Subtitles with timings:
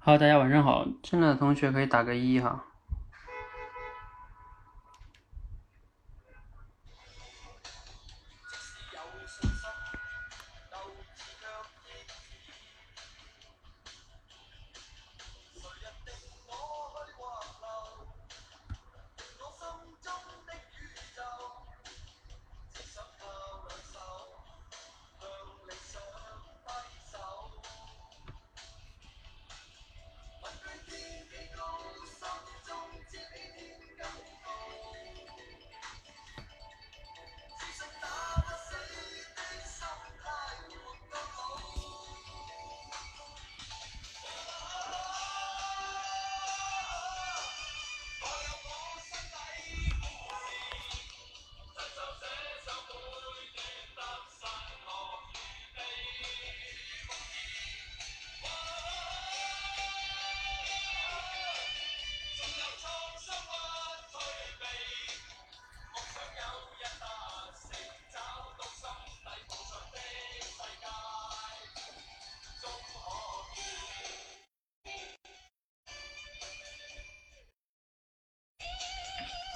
[0.00, 2.64] 好，大家晚上好，进来的同学可以打个一哈。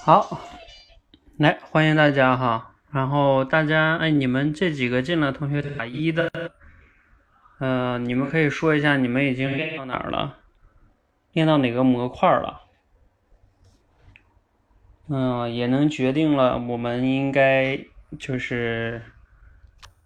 [0.05, 0.37] 好，
[1.37, 2.75] 来欢迎大家哈。
[2.91, 6.29] 然后大家哎，你们这几个进了同学打一的，
[7.57, 10.39] 呃，你们可以说一下你们已经练到哪儿了，
[11.31, 12.63] 练到哪个模块了？
[15.07, 17.79] 嗯，也能决定了我们应该
[18.19, 19.01] 就是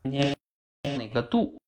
[0.04, 0.36] 今天
[1.00, 1.59] 哪个度。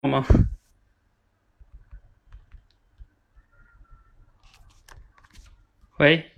[0.00, 0.24] 好吗？
[5.98, 6.30] 喂，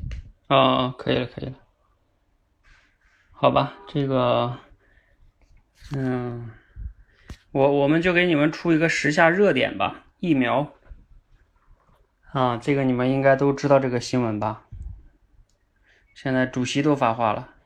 [0.46, 1.54] 啊，可以了，可以了。
[3.32, 4.58] 好吧，这个，
[5.94, 6.50] 嗯，
[7.52, 10.72] 我我们就给你们出一个时下热点吧，疫苗。
[12.32, 14.66] 啊，这个你们应该都知道这个新闻吧？
[16.14, 17.56] 现在主席都发话了，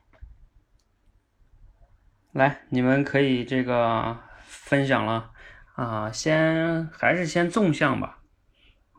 [2.33, 5.31] 来，你们可以这个分享了。
[5.75, 8.19] 啊，先还是先纵向吧，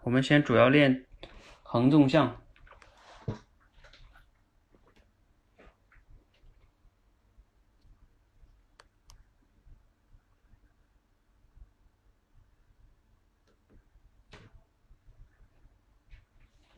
[0.02, 1.06] 我们先主要练
[1.62, 2.36] 横纵向。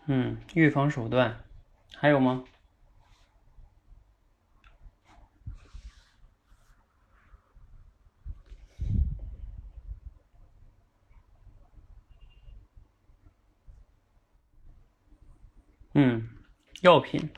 [0.06, 1.44] 嗯，预防手段
[1.96, 2.44] 还有吗？
[16.00, 16.28] 嗯，
[16.82, 17.28] 药品。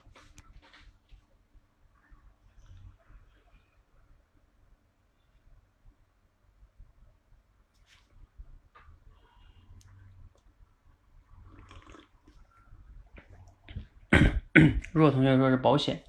[14.92, 16.02] 若同学说是保险，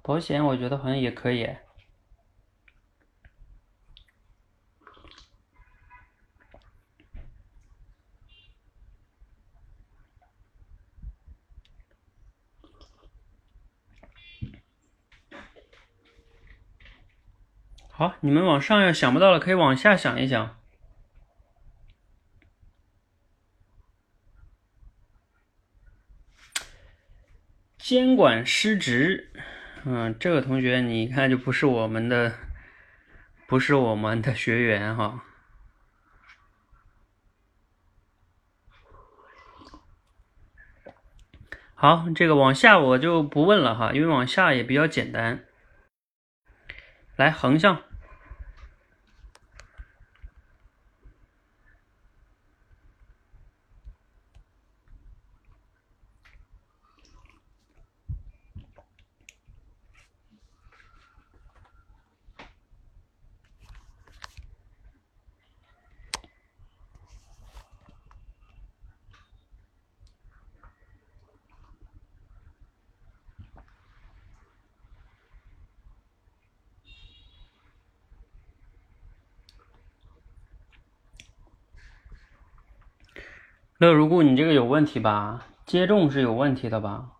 [0.00, 1.46] 保险我觉得好像也可以。
[18.00, 20.58] 好，你们往上要想不到了，可以往下想一想。
[27.76, 29.30] 监管失职，
[29.84, 32.38] 嗯，这个同学你一看就不是我们的，
[33.46, 35.22] 不是我们的学员哈。
[41.74, 45.44] 好，这个往下我就不问了哈，因为往下也比较简单。
[47.16, 47.89] 来，横向。
[83.82, 85.46] 那如果，你这个有问题吧？
[85.64, 87.12] 接种是有问题的吧？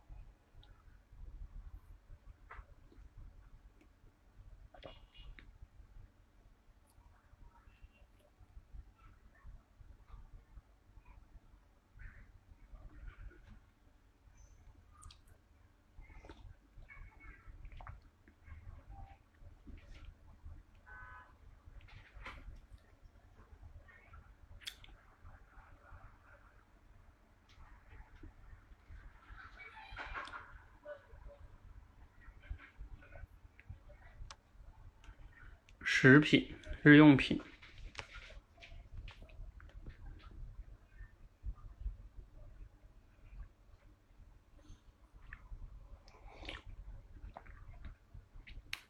[36.02, 36.48] 食品、
[36.82, 37.38] 日用品，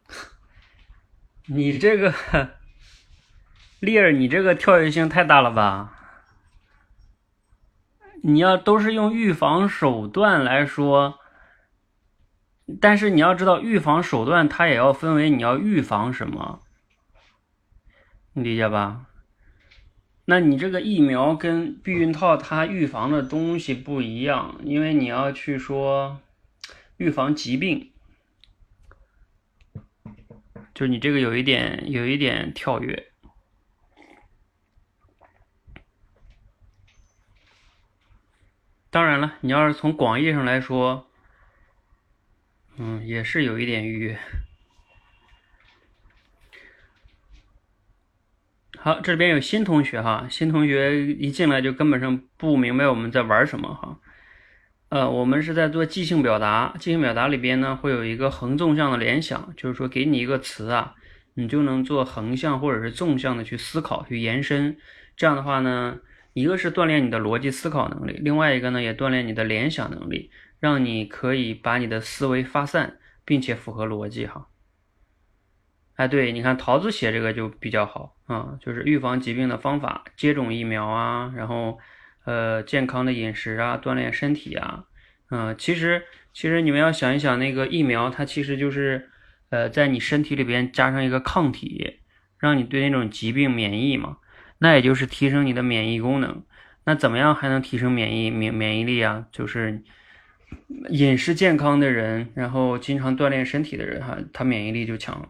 [1.47, 2.15] 你这个
[3.81, 5.93] 丽儿，你这个跳跃性太大了吧？
[8.23, 11.19] 你要都是用预防手段来说，
[12.81, 16.63] 但是你要知道，预防手段它也要分为你要预防什么。
[18.33, 19.07] 你理解吧？
[20.27, 26.21] 那你这个疫苗跟避孕套，它预防的东西不一样，因为你要去说
[26.99, 27.91] 预防疾病，
[30.73, 33.11] 就你这个有一点有一点跳跃。
[38.91, 41.11] 当然了，你要是从广义上来说，
[42.77, 44.21] 嗯，也是有一点预约。
[48.83, 54.01] 好，这边有新同学哈，新同学一进来就根本上不明白我们在玩什么哈。
[54.89, 60.95] 呃，我们是在做即兴表达，即兴表达里边呢会有一个横纵向的联想，就是说给你一个词啊，
[61.35, 64.79] 你就能做横向或者是纵向的去思考、去延伸。
[65.15, 65.99] 这样的话呢，
[66.33, 72.97] 一个是锻炼你的逻辑思考能力，另外一个呢也锻炼你的联想能力，让你可以把你的思维发散，
[73.27, 74.47] 并且符合逻辑哈。
[75.97, 81.81] 哎，对，你看桃子写这个就比较好啊，就是预防疾病的方法，接种疫苗啊，然后
[82.25, 84.85] 呃健康的饮食啊，锻炼身体啊，
[85.31, 89.11] 嗯，其实其实你们要想一想，那个疫苗它其实就是
[89.49, 91.99] 呃在你身体里边加上一个抗体，
[92.39, 94.19] 让你对那种疾病免疫嘛，
[94.59, 96.45] 那也就是提升你的免疫功能。
[96.85, 99.27] 那怎么样还能提升免疫免免疫力啊？
[99.33, 99.83] 就是
[100.89, 105.29] 饮食健康的人，然后经常锻炼身体的人哈，他免疫力就强。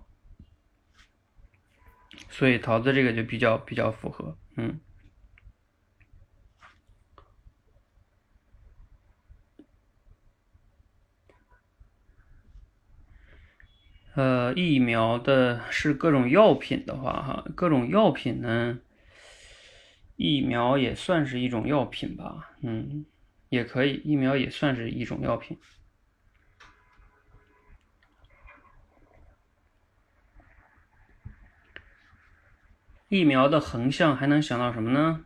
[2.30, 4.80] 所以桃子这个就比较比较符合，嗯，
[14.14, 18.78] 呃，疫苗的是各种药品的话，哈，各种药品呢，
[20.16, 23.04] 疫苗也算是一种药品吧，嗯，
[23.48, 25.58] 也可以，疫苗也算是一种药品。
[33.10, 35.24] 疫苗的横向还能想到什么呢？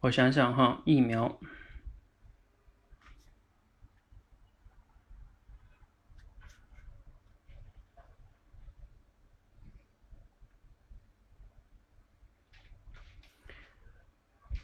[0.00, 1.38] 我想想哈，疫苗。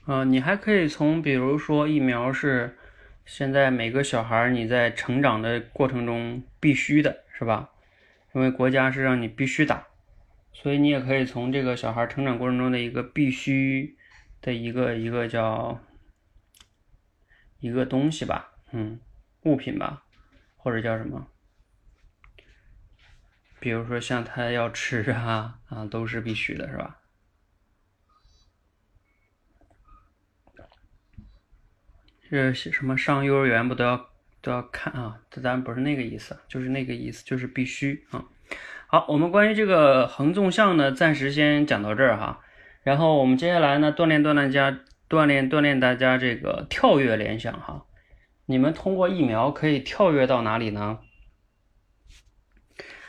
[0.06, 2.78] 啊，你还可以从，比如说疫苗是
[3.24, 7.70] 现在每个小孩你在成长的过程中必须的，是吧？
[8.32, 9.88] 因为国家是让你必须打，
[10.52, 13.96] 所以你也可以从这个小孩成长过程中的一个必须
[14.40, 15.80] 的一个一个叫
[17.58, 19.00] 一个东西吧，嗯，
[19.42, 20.04] 物品吧，
[20.56, 21.26] 或者叫什么？
[23.58, 27.00] 比如说像他要吃啊啊，都是必须的，是吧？
[32.30, 34.08] 这什么上幼儿园不都要
[34.40, 35.18] 都要看啊？
[35.30, 38.24] 这咱不是那个意思，就是那个意思，就是必须啊。
[38.88, 42.40] 好，我们关于这个横纵向呢，暂时先讲到这儿哈。
[42.82, 44.78] 然后我们接下来呢，锻炼锻炼家，
[45.08, 47.84] 锻炼锻炼大家这个跳跃联想哈。
[48.46, 51.00] 你们通过疫苗可以跳跃到哪里呢？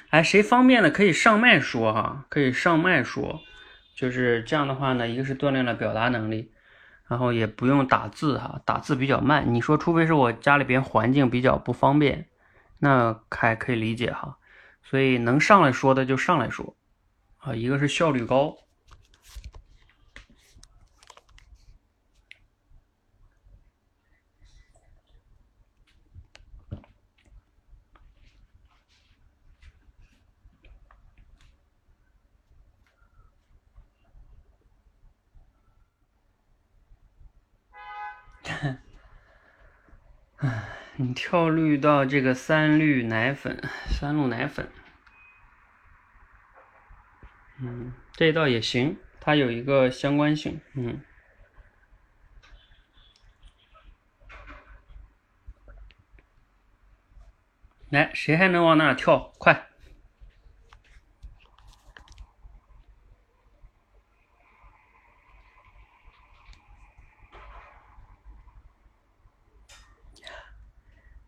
[0.09, 3.41] 哎，谁方便的可以上麦说哈，可以上麦说，
[3.95, 6.51] 就是这样的话呢，一个是锻炼了表达能力。
[7.07, 9.53] 然后也不用打字哈，打字比较慢。
[9.53, 12.27] 你说，除非是我家里边环境比较不方便，
[12.79, 14.37] 那还可以理解哈。
[14.83, 16.75] 所以能上来说的就上来说，
[17.37, 18.55] 啊，一个是效率高。
[40.99, 44.67] 你跳绿到这个三绿奶粉、三鹿奶粉，
[47.61, 51.01] 嗯，这倒也行，它有一个相关性，嗯。
[57.89, 59.31] 来，谁还能往那跳？
[59.37, 59.69] 快！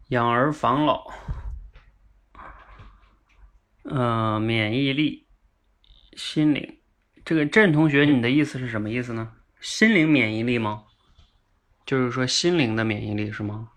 [0.09, 1.11] 养儿防老，
[3.83, 5.27] 嗯，免疫力，
[6.13, 6.79] 心灵，
[7.23, 9.33] 这个郑同学，你的意思是什么意思呢？
[9.61, 10.85] 心灵免疫力吗？
[11.85, 13.69] 就是说心灵的免疫力是吗？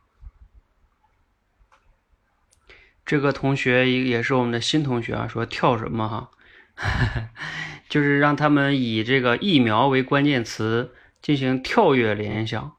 [3.05, 6.31] 这个同学也也是我们的新同学啊，说跳什么哈？
[7.91, 12.75] 就是让他们以这个疫苗为关键词进行跳跃联想。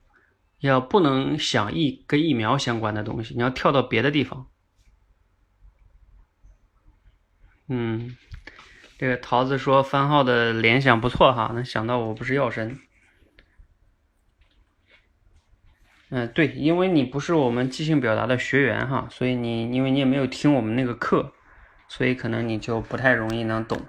[0.67, 4.47] 要不能想疫跟疫苗相关的东西，你要跳到别的地方。
[7.67, 8.15] 嗯，
[8.97, 12.79] 这个桃子说番号的联想不错哈，能想到我不是药神。
[16.09, 21.33] 嗯，对，因为你不是我们即兴表达的学员哈，所以你因为你也没有听我们那个课，
[21.87, 23.81] 所以可能你就不太容易能懂。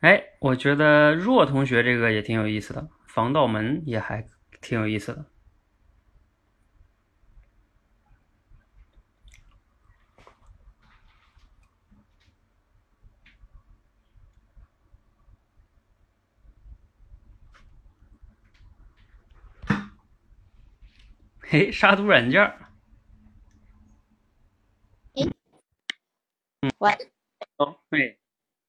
[0.00, 2.88] 哎，我觉得若同学这个也挺有意思的。
[3.16, 4.22] 防盗门也还
[4.60, 5.24] 挺有意思的。
[21.40, 22.70] 嘿，杀毒软件儿。
[25.14, 25.32] 嗯，
[26.76, 26.92] 喂。
[27.56, 28.20] 哦，对，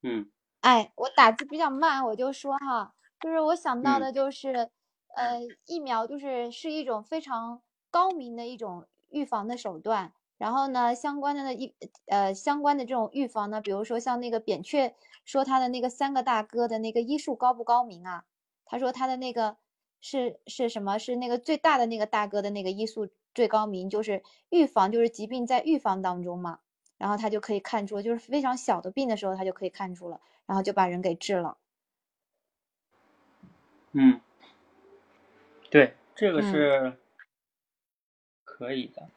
[0.04, 0.32] 嗯。
[0.62, 2.94] 哎，我打字比较慢，我就说哈。
[3.20, 4.70] 就是我想到的，就是，
[5.16, 10.14] 呃，疫苗就是是一种非常高明的一种预防的手段。
[10.38, 11.74] 然后呢，相关的呢一
[12.06, 14.94] 呃相关的这种预防呢，比如说像那个扁鹊
[15.26, 18.26] 说他的那个三个大哥的那个医术高不高明啊？
[18.64, 19.58] 他说他的那个
[20.00, 21.00] 是是什么？
[21.00, 26.60] 是那个最大的那个大哥的那个医术最高明，就是预防，就是疾病在预防当中嘛。
[27.00, 31.58] 然后他就可以看出，就是非常小的病的时候，他就可以看出了，然后就把人给治了。
[33.94, 34.22] 嗯，
[35.70, 36.98] 对，这个是
[38.44, 39.10] 可以的，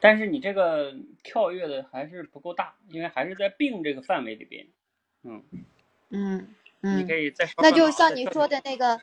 [0.00, 4.68] 但是你这个跳跃的还是不够大，因为还是在病这个范围里边。
[5.22, 5.44] 嗯
[6.10, 9.00] 嗯嗯，你可以再那就像你说的那个，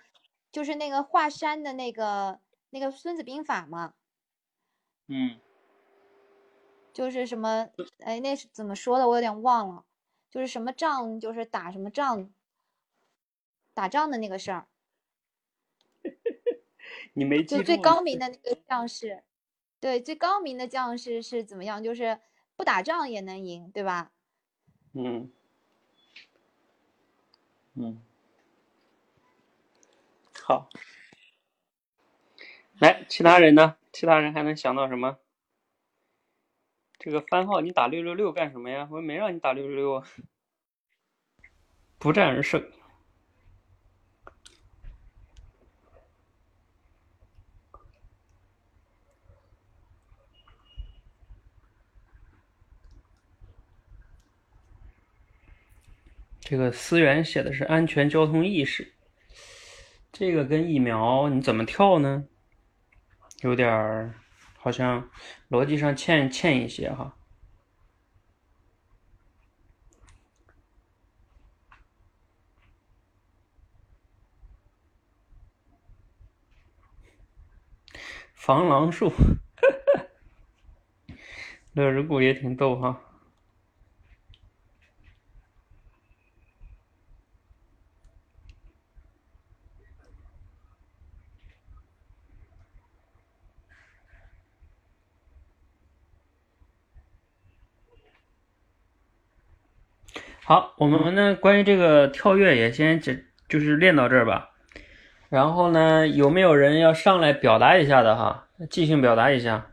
[0.52, 2.40] 就是那个华山的那个
[2.70, 3.94] 那个《孙子兵法》嘛。
[5.08, 5.38] 嗯，
[6.94, 9.08] 就是什么，哎，那是怎么说的？
[9.08, 9.86] 我有点忘了，
[10.32, 12.32] 就是什么仗，就是打什么仗，
[13.76, 14.66] 打仗的那个事儿。
[17.14, 19.24] 你没记就最高明的那个将士，
[19.80, 21.84] 对，最高明的将士是怎么样？
[21.84, 22.20] 就是
[22.56, 24.12] 不打仗也能赢，对吧？
[24.94, 25.32] 嗯，
[27.74, 28.02] 嗯，
[30.44, 30.70] 好，
[32.80, 33.78] 来，其他人呢？
[33.92, 35.20] 其他人还能想到什么？
[36.98, 38.88] 这个番号你打六六六干什么呀？
[38.92, 40.08] 我没让你打六六六啊！
[42.00, 42.72] 不战而胜。
[56.48, 58.94] 这个思源写的是安全交通意识，
[60.12, 62.26] 这个跟疫苗你怎么跳呢？
[63.42, 64.14] 有点儿
[64.56, 65.10] 好像
[65.50, 67.18] 逻辑上欠欠一些哈。
[78.34, 79.12] 防狼术，
[81.74, 83.02] 乐日谷也挺逗哈。
[100.48, 103.12] 好，我们呢，关于这个跳跃也先就
[103.50, 104.52] 就是练到这儿吧。
[105.28, 108.46] 然后呢，有没有人要上来表达一下的哈？
[108.70, 109.72] 即兴表达一下，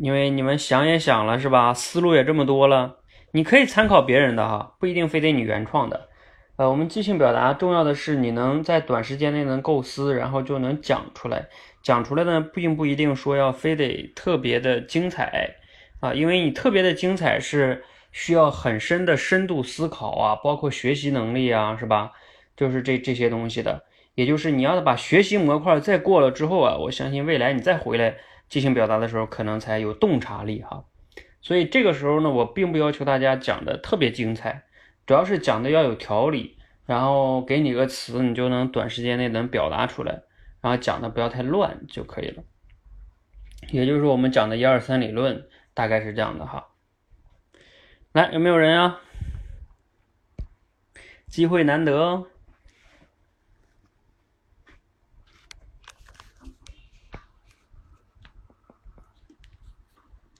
[0.00, 1.72] 因为你们想也想了是吧？
[1.72, 2.96] 思路也这么多了，
[3.30, 6.08] 你可以参考别人的哈，不一定非得你原创的。
[6.56, 11.46] 呃，我们即兴表达重要的是你能在短时间内能构思，然后就能讲出来。
[11.80, 15.54] 讲出来呢，并不一定说要非得特别的精彩
[16.00, 17.84] 啊，因为你特别的精彩是。
[18.18, 22.12] 需要很深的深度思考啊，包括学习能力啊，是吧？
[22.56, 28.16] 就是这这些东西的，也就是你要把学习模块再过了之后啊，我相信未来你再回来
[28.48, 30.82] 进行表达的时候，可能才有洞察力哈。
[31.42, 34.62] 所以这个时候呢，我并不要求大家讲的特别精彩，
[35.06, 40.22] 主要是讲的要有条理，然后给你个词，你就能短时间内能表达出来，
[40.62, 42.42] 然后讲的不要太乱就可以了。
[43.70, 46.68] 也就是我们讲的一二三理论大概是这样的哈。
[48.16, 48.98] 来，有没有人啊？
[51.28, 52.26] 机会难得哦。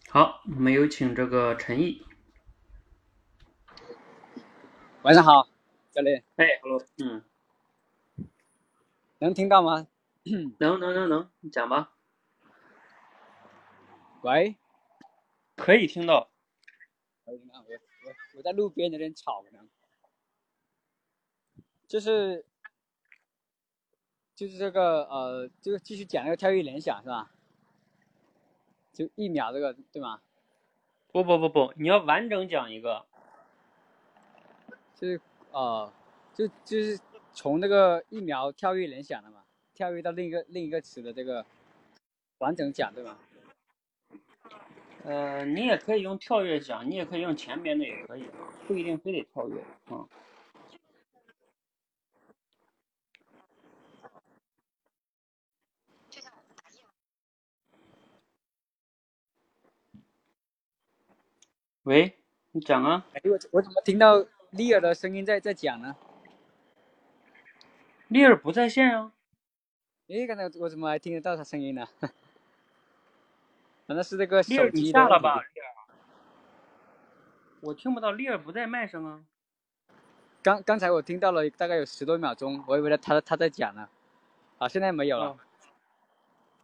[0.09, 2.03] 好，我们有请这个陈毅。
[5.03, 5.47] 晚上好，
[5.91, 6.25] 教练。
[6.37, 7.23] 哎，hello，嗯，
[9.19, 9.87] 能听到吗？
[10.59, 11.93] 能能能能，你讲吧。
[14.23, 14.57] 喂，
[15.57, 16.31] 可以听到。
[17.27, 19.69] 我我我在路边有点吵可能，
[21.87, 22.45] 就是
[24.35, 27.33] 就是这个呃，就继续讲那个跳跃联想是吧？
[28.93, 30.23] 就一秒这个对吗？
[31.13, 33.05] 不不不不，你要完整讲一个。
[34.95, 35.93] 就是呃，
[36.35, 36.99] 就就是
[37.35, 41.45] 从那个疫苗跳跃联想的嘛，跳跃到另一个另一个词的这个
[42.39, 43.19] 完整讲对吗？
[45.07, 48.25] 呃，你也可以用跳跃讲，你也可以用前面的也可以，
[48.67, 50.03] 不一定非得跳跃啊。
[61.85, 62.19] 喂，
[62.51, 63.07] 你讲啊。
[63.13, 65.95] 哎，我我怎么听到丽儿的声音在在讲呢？
[68.09, 69.13] 丽儿不在线啊。
[70.09, 71.87] 哎，刚才我怎么还听得到她声音呢？
[73.87, 75.41] 难道是这个手机下了吧？
[77.61, 79.25] 我听不到，丽儿不在麦上啊。
[80.43, 83.89] 刚刚才我听到了大概有十多秒钟，我以为他他他在讲呢。
[84.59, 85.37] 啊，现在没有了。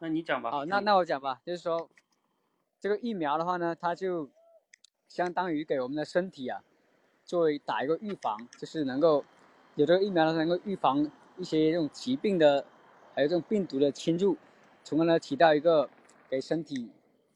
[0.01, 0.51] 那你讲吧。
[0.51, 1.89] 好，那那我讲吧，就是说，
[2.81, 4.29] 这个疫苗的话呢，它就
[5.09, 6.63] 相当于给我们的身体啊，
[7.25, 9.25] 作为打一个预防，就是能够
[9.77, 12.65] 有这个疫苗呢，能够预防一些这种疾病的，
[13.15, 14.37] 还有这种病毒的侵入，
[14.83, 15.89] 从而呢起到一个
[16.29, 16.91] 给身体。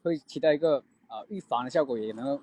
[0.07, 2.41] 会起到一个啊预防的效果，也能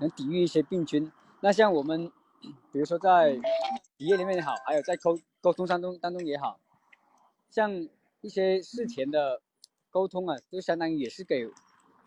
[0.00, 1.12] 能抵御一些病菌。
[1.40, 2.10] 那像我们，
[2.72, 3.36] 比如说在
[3.96, 6.58] 企业里面也好，还有在沟沟通当中当中也好，
[7.48, 7.88] 像
[8.20, 9.40] 一些事前的
[9.90, 11.48] 沟通啊，就相当于也是给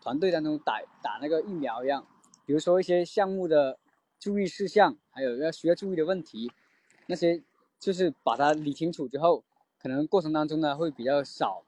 [0.02, 2.06] 团队当中打打那个疫苗一样。
[2.44, 3.78] 比如说一些项目的
[4.18, 6.52] 注意事项，还有要需要注意的问题，
[7.06, 7.42] 那些
[7.78, 9.42] 就是把它理清楚之后，
[9.78, 11.64] 可能过程当中呢会比较少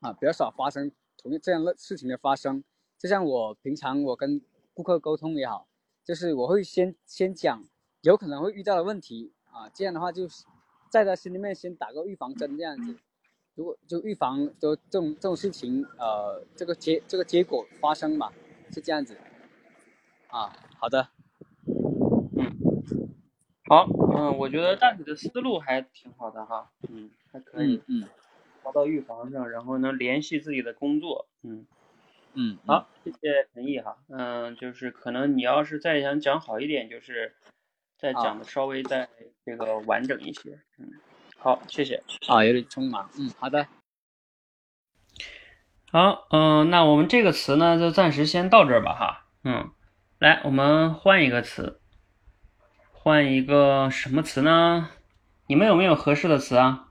[0.00, 0.90] 啊，比较少发生。
[1.18, 2.64] 同这样的事情的发生，
[2.96, 4.40] 就像我平常我跟
[4.72, 5.68] 顾客沟通也好，
[6.04, 7.62] 就是我会先先讲
[8.02, 10.26] 有可能会遇到的问题啊，这样的话就
[10.88, 12.96] 在他心里面先打个预防针这样子。
[13.54, 18.32] 如果就预防就这种这种事情，呃，这个结这个结果发生嘛，
[18.70, 19.18] 是这样子。
[20.28, 21.08] 啊，好的，
[22.36, 22.56] 嗯，
[23.68, 28.06] 好，嗯，我觉得大体的思路还挺好的哈，嗯，还可以，嗯，
[28.62, 31.66] 抓到预防上，然后能联系自己的工作，嗯，
[32.34, 37.34] 嗯，好，谢谢陈毅哈，嗯，就是可能你要是再想讲好一点，就是
[37.96, 39.08] 再讲的稍微再
[39.44, 40.90] 这个完整一些，嗯。
[41.40, 42.02] 好，谢谢。
[42.26, 43.08] 啊，有点匆忙。
[43.16, 43.68] 嗯，好的。
[45.92, 49.26] 好，嗯，那我们这个词呢，就暂时先到这儿吧，哈。
[49.44, 49.70] 嗯，
[50.18, 51.80] 来，我们换一个词，
[52.92, 54.90] 换一个什么词呢？
[55.46, 56.87] 你们有没有合适的词啊？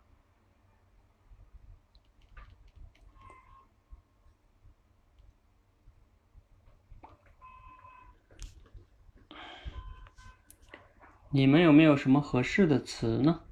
[11.30, 13.44] 你们有没有什么合适的词呢？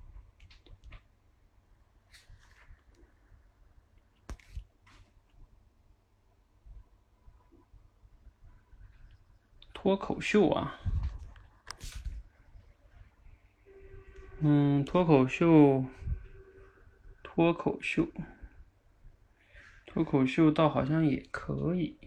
[9.74, 10.80] 脱口秀啊，
[14.40, 15.86] 嗯，脱口秀，
[17.22, 18.08] 脱口秀，
[19.86, 22.00] 脱口秀倒好像也可以，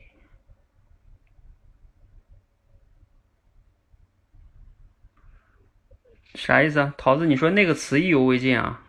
[6.38, 6.94] 啥意思啊？
[6.96, 8.85] 桃子，你说那个词意犹未尽啊？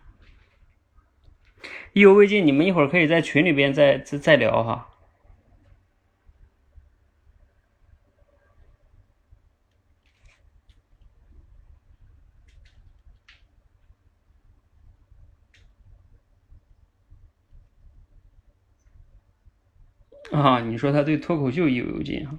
[1.93, 4.87] 意犹未尽，你们一会儿可以在群里边再再再聊哈。
[20.31, 22.37] 啊，你说他对脱口秀意犹未尽哈？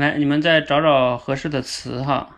[0.00, 2.36] 来，你们再找找合适的词哈。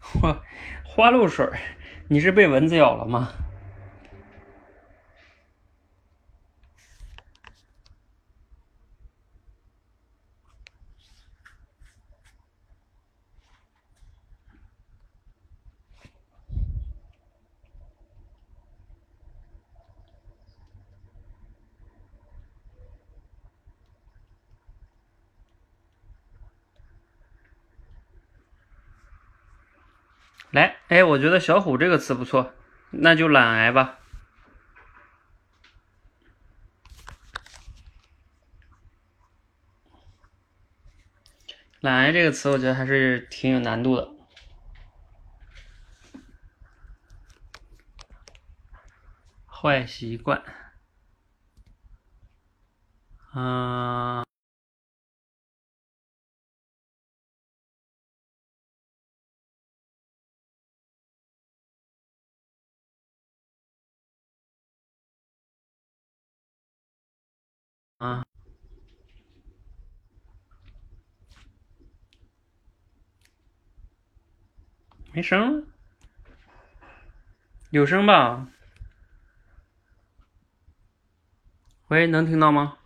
[0.20, 0.42] 花
[0.84, 1.48] 花露水，
[2.08, 3.32] 你是被蚊子咬了吗？
[30.50, 32.52] 来，哎，我觉得“小虎”这个词不错，
[32.90, 33.98] 那就懒癌吧。
[41.80, 44.10] 懒癌这个词，我觉得还是挺有难度的。
[49.46, 50.42] 坏习惯，
[53.34, 54.29] 嗯。
[68.00, 68.24] 啊，
[75.12, 75.66] 没声
[77.68, 78.48] 有声吧？
[81.88, 82.78] 喂，能听到吗？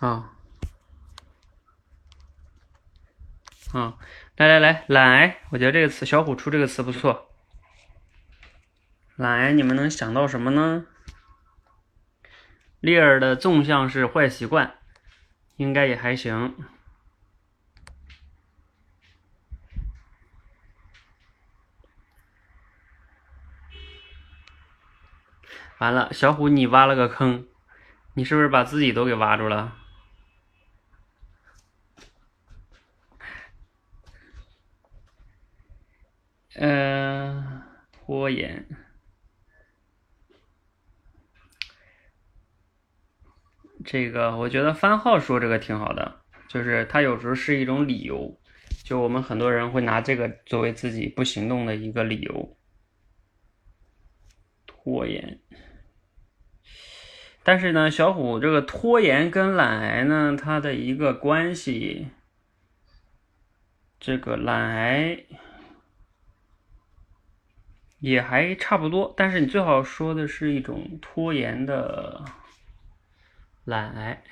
[0.00, 0.32] 啊，
[3.74, 3.98] 啊，
[4.36, 7.28] 来来来，懒癌，我觉得这个词，小虎出这个词不错。
[9.16, 10.86] 懒癌，你们能想到什么呢？
[12.80, 14.74] 利尔的纵向是坏习惯，
[15.56, 16.54] 应该也还行。
[25.78, 27.46] 完了，小虎，你挖了个坑，
[28.14, 29.76] 你是不是把自己都给挖住了？
[36.54, 37.62] 嗯，
[37.92, 38.87] 拖延。
[43.90, 48.38] 这个我觉得番号说这个挺好的，就是它有时候是一种理由，
[48.84, 52.58] 就我们很多人会拿这个作为自己不行动的一个理由，
[54.66, 55.40] 拖延。
[57.42, 62.08] 但是呢，小虎这个拖延跟懒癌呢，它的一个关系，
[63.98, 65.24] 这个懒癌
[68.00, 72.22] 也还差不多，但是你最好说的是一种拖延的
[73.68, 74.24] 懒癌。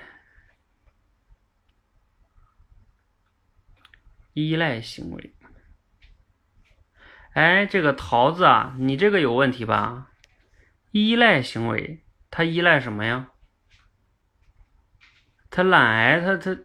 [4.33, 5.35] 依赖行为，
[7.35, 10.11] 哎，这个桃子啊，你这个有问题吧？
[10.91, 13.33] 依赖行为，他依赖什么呀？
[15.51, 16.59] 他懒癌，他他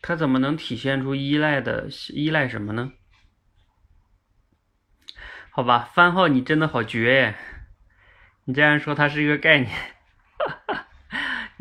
[0.00, 2.94] 他怎么能体现出依赖的依赖什么呢？
[5.50, 7.36] 好吧，番号你真的好绝耶！
[8.44, 9.70] 你这样说它是一个概念，
[10.38, 10.88] 哈 哈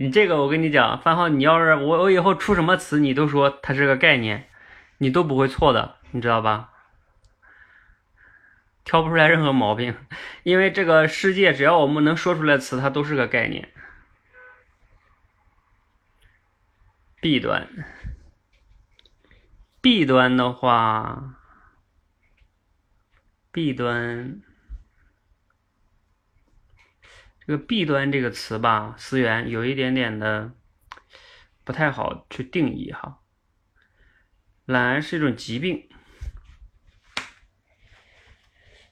[0.03, 4.49] 你这个我跟你讲，番号，你要是我我以后出什么词，你都说它是个概念。
[4.97, 6.71] 你都不会错的，你知道吧？
[8.83, 9.95] 挑不出来任何毛病，
[10.43, 13.69] 因为这个世界只要我们能说出来词，它都是个概念。
[17.21, 17.69] 弊端，
[19.79, 21.35] 弊端的话，
[23.53, 24.41] 弊端，
[27.45, 30.51] 这个弊端这个词吧，思源有一点点的
[31.63, 33.19] 不太好去定义哈。
[34.65, 35.89] 懒癌是一种疾病，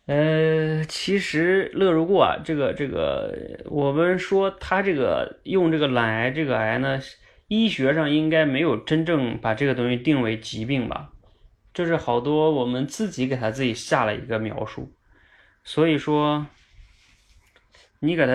[0.05, 6.99] 呃，其实乐如故啊，这个这个，我们说他这个用这个懒癌这个癌呢，
[7.47, 11.13] 医学上应该没有真正把这个东西定为疾病吧，
[11.73, 14.93] 就是好多我们自己给他自己下了一个描述，
[15.63, 16.47] 所以说
[18.03, 18.33] 你给他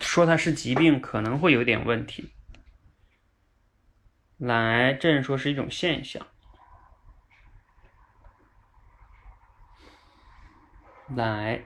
[0.00, 2.32] 说他是疾病可能会有点问题，
[4.38, 6.26] 懒癌症说是一种现象。
[11.14, 11.64] 懒癌，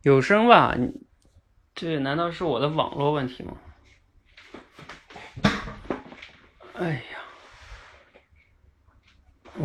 [0.00, 0.74] 有声吧？
[1.74, 3.58] 这难道是我的网络问题吗？
[6.72, 7.17] 哎呀，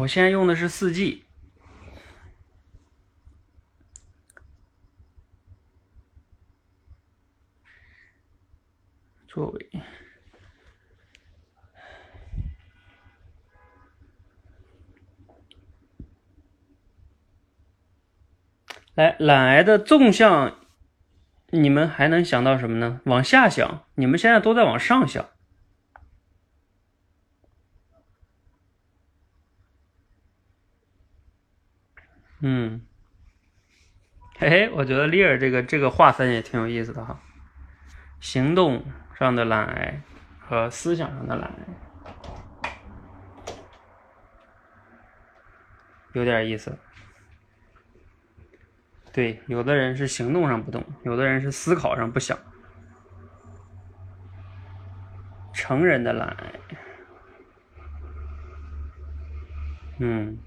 [0.04, 1.24] 我现在用的是四 G，
[9.30, 9.70] 座位。
[18.96, 20.60] 来，懒癌的纵向，
[21.48, 23.00] 你们还能想到什么呢？
[23.06, 25.30] 往下想，你们现在都在往上想。
[32.46, 32.82] 嗯，
[34.38, 37.22] 嘿嘿，我觉得利尔这个这个划分也挺有意思的哈。
[38.20, 38.84] 行动
[39.18, 40.02] 上的懒癌
[40.42, 42.72] 和思想上的懒癌，
[46.12, 46.78] 有点意思。
[49.14, 52.38] 对，有的人是行动上不动，有的人是思考上不想。
[55.54, 56.54] 成人的懒癌，
[60.00, 60.38] 嗯。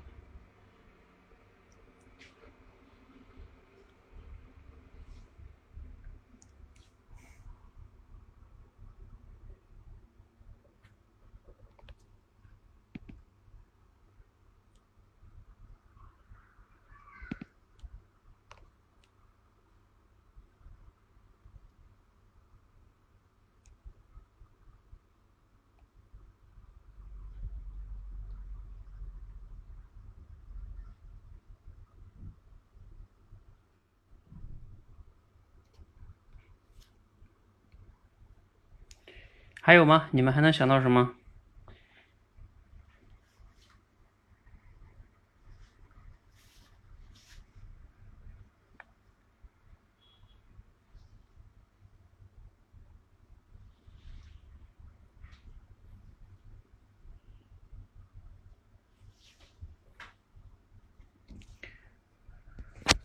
[39.66, 40.08] 还有吗？
[40.12, 41.16] 你们还能想到什么？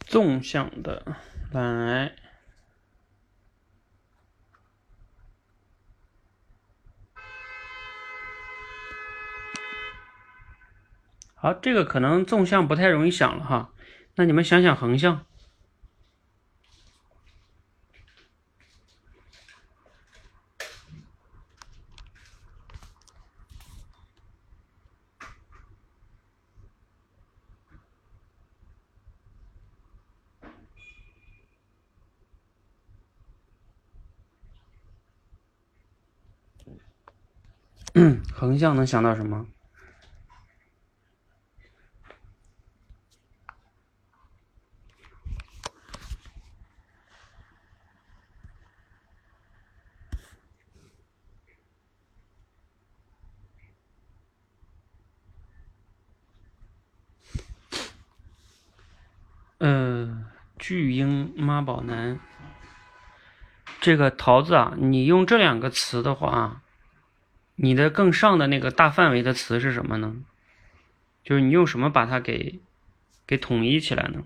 [0.06, 1.15] 纵向的
[1.52, 2.13] 来。
[11.44, 13.74] 好，这个可能纵向不太容易想了哈，
[14.14, 15.26] 那你们想想横向。
[38.32, 39.48] 横向能想到什么？
[59.62, 60.26] 呃，
[60.58, 62.19] 巨婴妈宝男，
[63.80, 66.63] 这个桃子啊，你用这两个词的话，
[67.58, 70.15] 你的更上的那个大范围的词是什么呢？
[71.24, 72.60] 就是你用什么把它给
[73.28, 74.24] 给统一起来呢？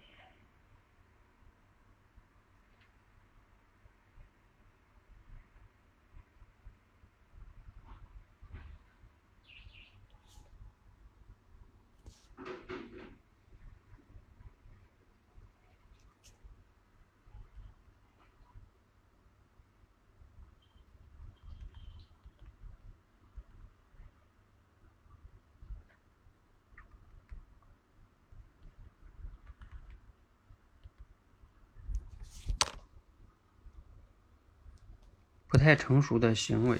[35.48, 36.78] 不太成熟的行为，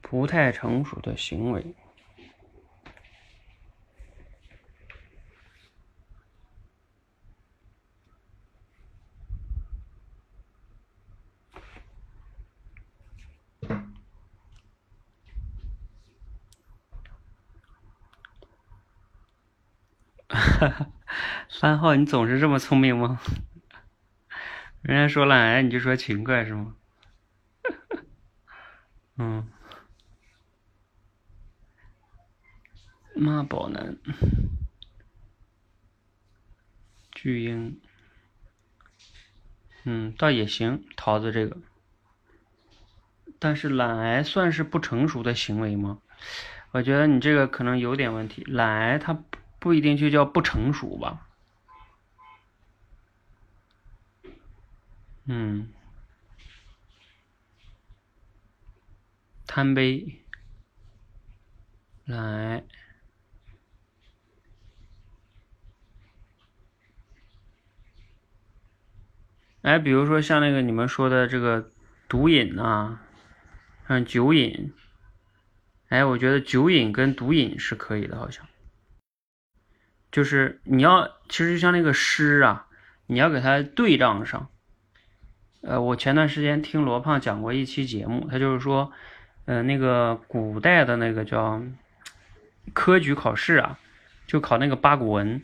[0.00, 1.74] 不太成熟的行为。
[20.28, 20.90] 哈哈，
[21.48, 23.20] 三号，你总是这么聪明吗？
[24.82, 26.76] 人家说懒癌，你就说勤快是吗？
[29.18, 29.50] 嗯，
[33.14, 33.96] 妈宝男，
[37.12, 37.80] 巨婴，
[39.84, 41.56] 嗯，倒也行，桃子这个，
[43.38, 46.02] 但是懒癌算是不成熟的行为吗？
[46.72, 49.18] 我觉得你这个可能有点问题，懒癌它
[49.58, 51.26] 不一定就叫不成熟吧？
[55.24, 55.72] 嗯。
[59.46, 60.24] 贪杯，
[62.04, 62.64] 来，
[69.62, 71.70] 哎，比如说像那个你们说的这个
[72.08, 73.02] 毒瘾啊，
[73.88, 74.72] 像酒瘾，
[75.88, 78.44] 哎，我觉得酒瘾跟毒瘾是可以的，好像，
[80.10, 82.66] 就是你要，其实就像那个诗啊，
[83.06, 84.50] 你要给它对仗上。
[85.62, 88.92] 呃，我前段时间听罗胖讲过一期节目，他就是说。
[89.46, 91.62] 呃，那个古代的那个叫
[92.74, 93.78] 科举考试啊，
[94.26, 95.40] 就考那个八股文，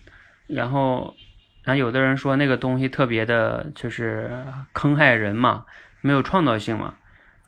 [0.46, 1.14] 然后，
[1.62, 5.64] 然后有的人说那个东西特别的，就是坑害人嘛，
[6.00, 6.94] 没有创造性嘛。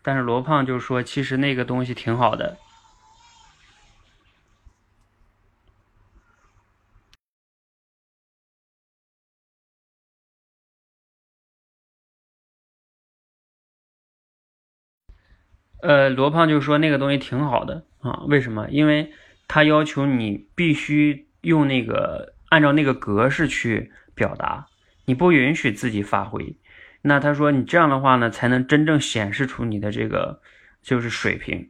[0.03, 2.57] 但是罗胖就说，其实那个东西挺好的。
[15.85, 18.66] 呃，罗胖就说那个东西挺好的啊，为什么？
[18.70, 19.12] 因为
[19.47, 24.66] 他要求你必须用那个按照那个格式去表达，
[25.05, 26.57] 你不允许自己发挥。
[27.03, 30.40] 那他说你这样的话呢，才能真正显示出你的这个
[30.83, 31.68] 就是水平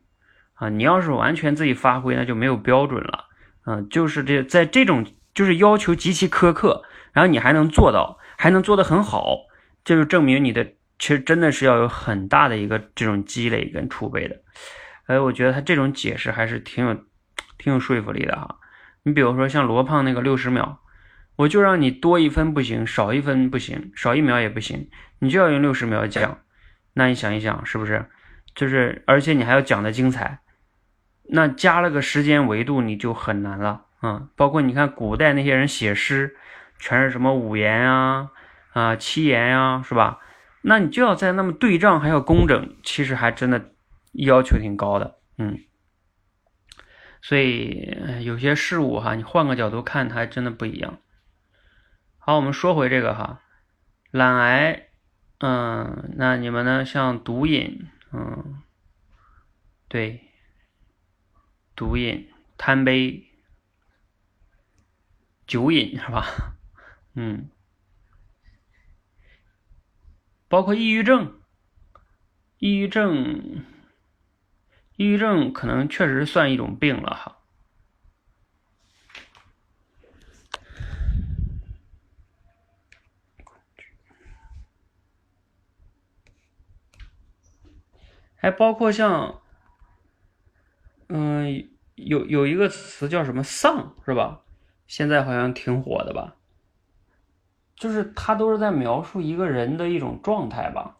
[0.52, 0.68] 啊。
[0.68, 3.24] 你要是完全自己发挥，那就没有标准了。
[3.66, 9.38] 嗯，就是这在这种就是要求极其苛刻，然后你还能做到，还能做得很好，
[9.84, 10.64] 这就证明你的。
[10.98, 14.40] 其实真的是要有很大的一个这种积累跟储备的，
[15.06, 16.94] 哎，我觉得他这种解释还是挺有
[17.58, 18.58] 挺有说服力的哈。
[19.02, 20.80] 你比如说像罗胖那个六十秒，
[21.36, 26.38] 我就让你多一分不行，少一分不行，少一秒也不行，你就要用六十秒讲。
[26.94, 28.06] 那你想一想，是不是？
[28.54, 30.38] 就是而且你还要讲的精彩，
[31.24, 34.28] 那加了个时间维度你就很难了啊。
[34.36, 36.36] 包括你看古代那些人写诗，
[36.78, 38.30] 全是什么五言啊
[38.72, 40.20] 啊七言呀，是吧？
[40.66, 43.72] 那你就要在那么对仗，还要工整，其实还真的
[44.12, 45.58] 要求挺高的，嗯。
[47.20, 50.98] 所以有些事物哈，你换个角度看，它还真的不一样。
[52.18, 53.42] 好，我们说回这个哈，
[54.10, 54.88] 懒癌，
[55.38, 56.84] 嗯，那你们呢？
[56.84, 58.62] 像毒瘾，嗯，
[59.88, 60.20] 对，
[61.76, 63.26] 毒瘾、贪杯、
[65.46, 66.26] 酒瘾是吧？
[67.14, 67.50] 嗯。
[70.54, 71.40] 包括抑郁症，
[72.58, 73.64] 抑郁症，
[74.94, 77.38] 抑郁症可能确实算一种病了哈。
[88.36, 89.42] 还包括像，
[91.08, 94.44] 嗯，有有一个词叫什么“丧”是吧？
[94.86, 96.36] 现在好像挺火的吧？
[97.76, 100.96] 就是他都是在描述一个人的一种状态吧，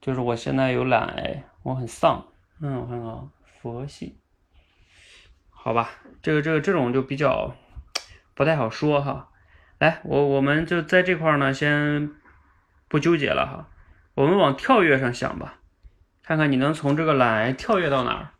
[0.00, 2.26] 就是我现在有懒癌，我很丧，
[2.60, 4.18] 嗯，我看看佛系，
[5.50, 5.90] 好吧，
[6.20, 7.54] 这个这个这种就比较
[8.34, 9.30] 不太好说哈。
[9.78, 12.10] 来，我我们就在这块呢，先
[12.88, 13.68] 不纠结了哈，
[14.14, 15.60] 我们往跳跃上想吧，
[16.22, 18.30] 看看你能从这个懒癌跳跃到哪儿。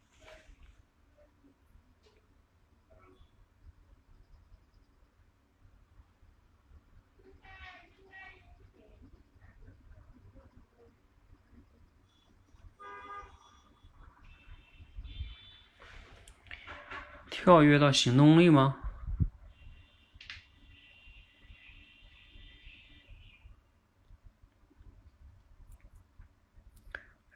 [17.41, 18.81] 跳跃到行动力吗？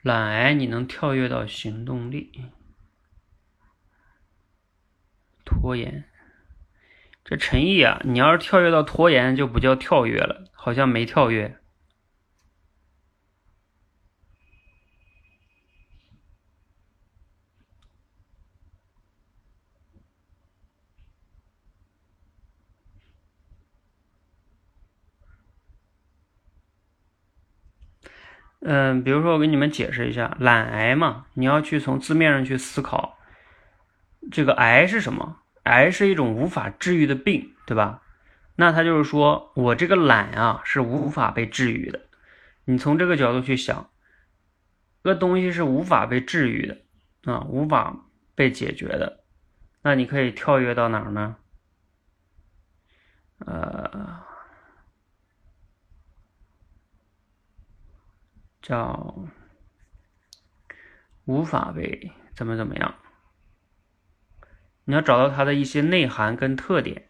[0.02, 2.50] 懒癌你能跳跃到行动力？
[5.44, 6.10] 拖延，
[7.24, 11.61] 这陈毅啊，你要是跳跃到拖延，就不叫跳跃了，好像没跳跃。
[28.64, 33.18] 嗯，比如说我给你们解释一下，懒癌嘛，你要去从字面上去思考，
[34.30, 35.38] 这个癌是什么？
[35.64, 38.02] 癌是一种无法治愈的病，对吧？
[38.54, 42.02] 那他就是说我这个懒啊是无法被治愈的。
[42.64, 43.90] 你从这个角度去想，
[45.02, 46.78] 这个东西是无法被治愈的
[47.32, 47.96] 啊，无法
[48.36, 49.24] 被解决的。
[49.82, 51.36] 那你可以跳跃到哪儿呢？
[53.38, 54.30] 呃。
[58.62, 59.14] 叫
[61.24, 62.94] 无法被怎么怎么样？
[64.84, 67.08] 你要找到它的一些内涵跟特点。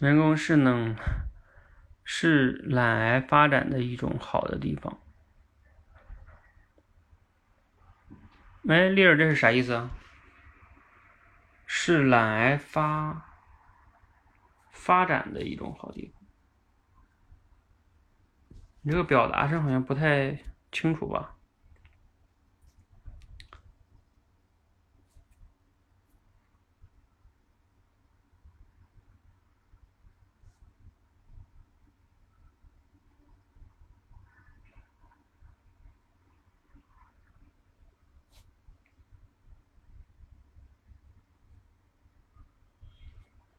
[0.00, 0.96] 人工智能
[2.04, 4.98] 是懒癌发展的一种好的地方。
[8.66, 9.90] 哎，丽儿，这是啥意思啊？
[11.66, 13.26] 是懒癌发
[14.70, 16.22] 发展的一种好地方。
[18.80, 20.38] 你这个表达上好像不太
[20.72, 21.36] 清楚吧？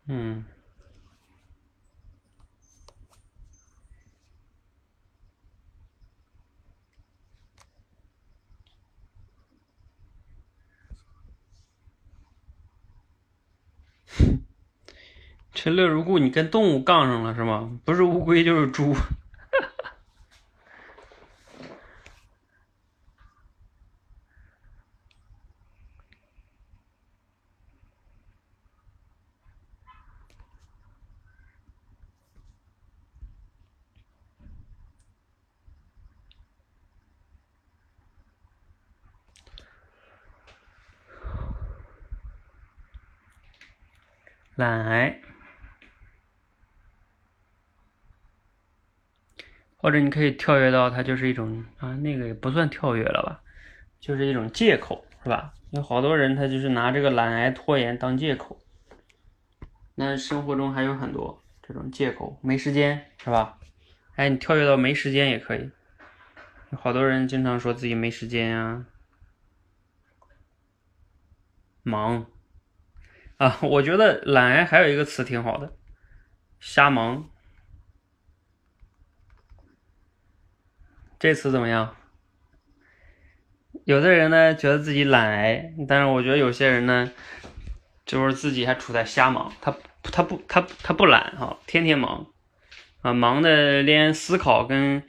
[0.07, 0.43] 嗯，
[15.63, 17.79] 陈乐如故，你跟动物杠上了是吗？
[17.85, 18.95] 不是乌龟就是猪。
[44.55, 45.21] 懒癌，
[49.81, 53.41] 或者你可以跳跃到它就是一种啊，那个也不算跳跃了吧，
[53.99, 55.53] 就是一种借口，是吧？
[55.71, 58.59] 有好多人他就是拿这个懒癌拖延当借口，
[59.95, 63.57] 那生活中还有很多这种借口，没时间，是吧？
[64.15, 65.71] 哎，你跳跃到没时间也可以，
[66.71, 68.85] 有好多人经常说自己没时间呀，
[71.81, 72.27] 忙。
[73.37, 75.73] 啊，我觉得懒癌还有一个词挺好的，
[76.59, 77.27] 瞎忙。
[81.21, 81.95] 这词怎么样？
[83.85, 87.11] 有的人呢觉得自己懒癌，但是我觉得有些人呢，
[88.07, 89.53] 就是自己还处在瞎忙。
[89.61, 92.25] 他他不他他不懒哈，天天忙
[93.03, 95.07] 啊，忙的连思考跟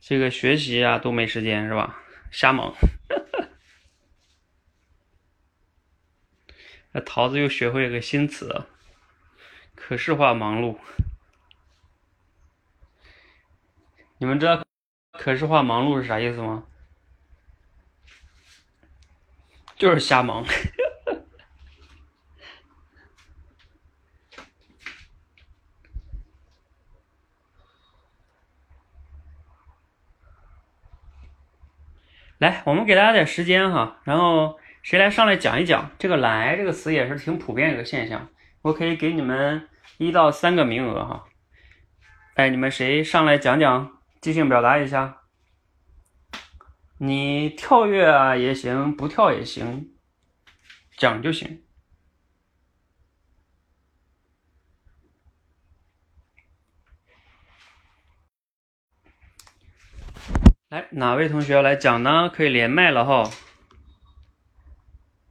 [0.00, 2.04] 这个学习啊都没时间是吧？
[2.30, 2.72] 瞎忙。
[6.92, 8.62] 那桃子又学会了个新词，
[9.74, 10.78] 可视化忙碌。
[14.18, 14.62] 你们知道
[15.18, 16.64] 可视化忙碌是啥意思吗？
[19.76, 20.44] 就是瞎忙。
[32.38, 38.28] 来我们给大家点时间哈然后谁来上来讲一讲这个懒癌这个词也是挺普遍一个现象。
[38.62, 41.26] 我可以给你们一到三个名额哈。
[42.34, 45.22] 哎你们谁上来讲讲即兴表达一下？
[47.00, 49.92] 你跳跃啊也行，不跳也行，
[50.96, 51.62] 讲就行。
[60.68, 62.28] 来，哪位同学要来讲呢？
[62.28, 63.30] 可以连麦了哈，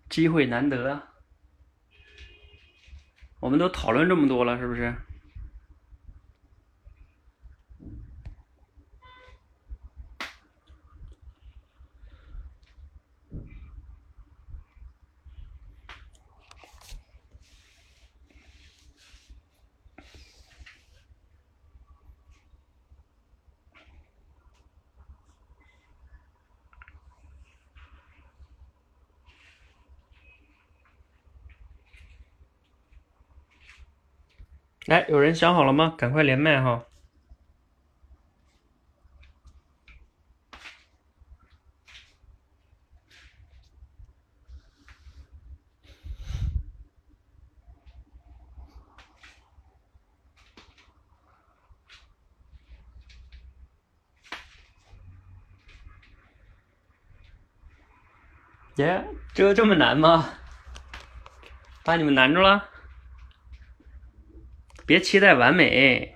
[0.10, 1.10] 机会难得。
[3.42, 4.96] 我们都讨论这么多了，是不是？
[34.88, 35.94] 来，有人想好了吗？
[35.98, 36.86] 赶快连麦哈！
[58.78, 60.30] 耶，这这么难吗？
[61.84, 62.70] 把你们难住了？
[64.88, 66.16] 别期待完美，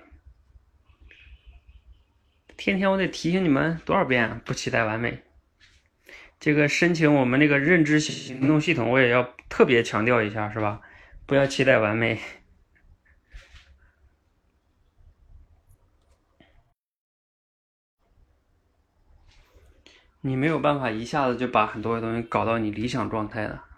[2.56, 5.22] 天天我得提醒你们多少遍，不期待完美。
[6.40, 10.80] 这个申请我们那个认知行动系统，我也要特别强调一下，是吧？
[11.26, 12.18] 不要期待完美。
[20.22, 23.71] 你没有办法一下子就把很多东西搞到你理想状态的。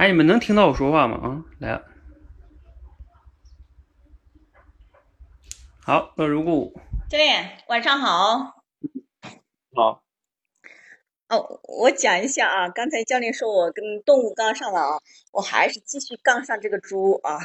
[0.00, 1.16] 哎，你们能听到我说话吗？
[1.22, 1.84] 啊，来了。
[5.82, 6.72] 好，乐如故。
[7.10, 8.64] 教练，晚上好。
[9.74, 10.02] 好。
[11.28, 17.40] 哦，我讲一下啊，刚才教练说我跟动物杠上了啊，我还是继续杠上这个猪啊。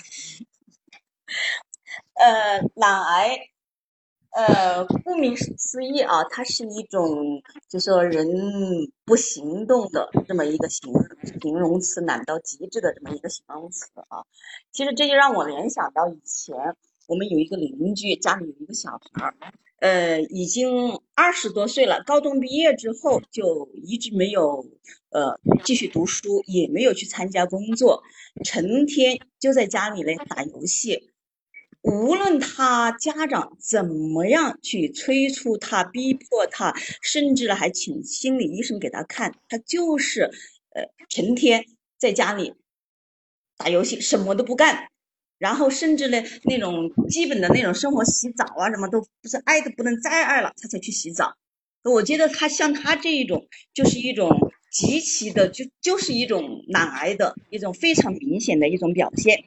[2.16, 3.50] 呃，懒癌。
[4.36, 8.28] 呃，顾名思义啊，它是一种就说人
[9.06, 10.92] 不行动的这么一个形
[11.42, 14.26] 形容词，懒到极致的这么一个形容词啊。
[14.74, 16.54] 其实这就让我联想到以前
[17.08, 19.36] 我们有一个邻居家里有一个小孩儿，
[19.80, 24.66] 呃，已经二十多岁了，高中毕业之后就一直没有
[25.12, 28.04] 呃继续读书，也没有去参加工作，
[28.44, 31.10] 成天就在家里呢打游戏。
[31.86, 36.74] 无论他家长怎么样去催促他、逼迫他，
[37.04, 40.32] 甚至还请心理医生给他看，他就是
[40.74, 41.64] 呃成天
[42.00, 42.56] 在家里
[43.56, 44.90] 打游戏，什么都不干。
[45.38, 51.36] 然后甚至呢，那种基本的那种生活，洗澡啊什么都不是爱的不能再爱了，他才去洗澡。
[51.84, 59.44] 我觉得他像他这一种，就是一种极其的，就就是一种懒癌的一种非常明显的一种表现。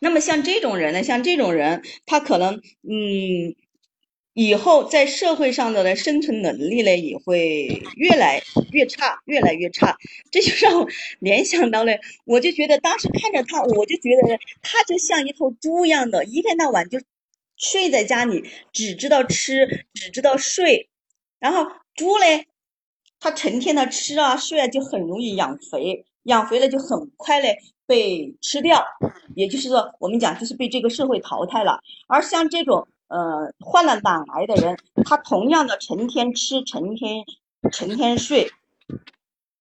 [0.00, 3.54] 那么像这种人呢，像这种人，他可能嗯，
[4.34, 8.42] 以后在社会上的生存能力呢也会越来
[8.72, 9.96] 越差，越来越差。
[10.30, 10.88] 这就让我
[11.18, 11.92] 联想到了，
[12.24, 17.00] 我就觉得当时看着他，我就觉得他就像一头猪一样的，一天到晚就
[17.56, 20.88] 睡在家里，只知道吃，只知道睡。
[21.40, 22.46] 然后猪嘞，
[23.18, 27.58] 它成天的吃啊睡啊，就很容易养肥，养肥了就很快嘞。
[27.88, 28.84] 被吃掉，
[29.34, 31.80] 也就是说，我们讲就是被这个社会淘汰了。
[32.06, 34.76] 而像这种呃患了懒癌的人，
[35.06, 37.24] 他同样的成天吃，成天
[37.72, 38.52] 成天睡，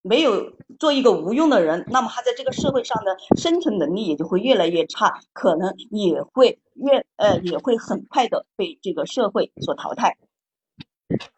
[0.01, 10.17] 没有做一个无用的人，那么他在这个社会上的生存能力也就会越来越差，可能也会越呃也会很快的被这个社会所淘汰。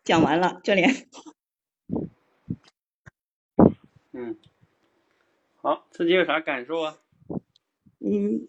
[0.04, 1.08] 讲完了，教练。
[4.12, 4.36] 嗯。
[5.62, 6.98] 好，自己有啥感受啊？
[8.00, 8.48] 嗯，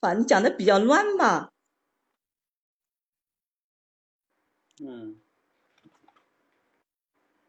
[0.00, 1.52] 反正讲的比较乱吧。
[4.82, 5.20] 嗯，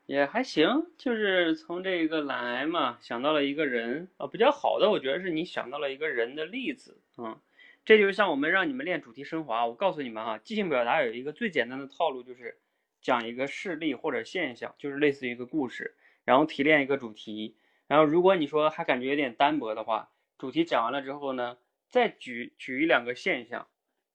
[0.06, 7.42] 也还行，就是从这个懒癌嘛，想到了一个人啊，比较好的，我觉得是你想到了一个人的例子啊。
[7.86, 12.60] 这就是像我们让你们练主题升华，我告诉你们哈，即兴表达有一个最简单的套路，就是
[13.02, 15.96] 讲一个事例或者现象，就是类似于一个故事。
[16.26, 17.58] 然后提炼一个主题，
[17.88, 21.58] 然后如果你说还感觉有点单薄的话，主题讲完了之后呢，
[21.90, 23.68] 再举举一两个现象，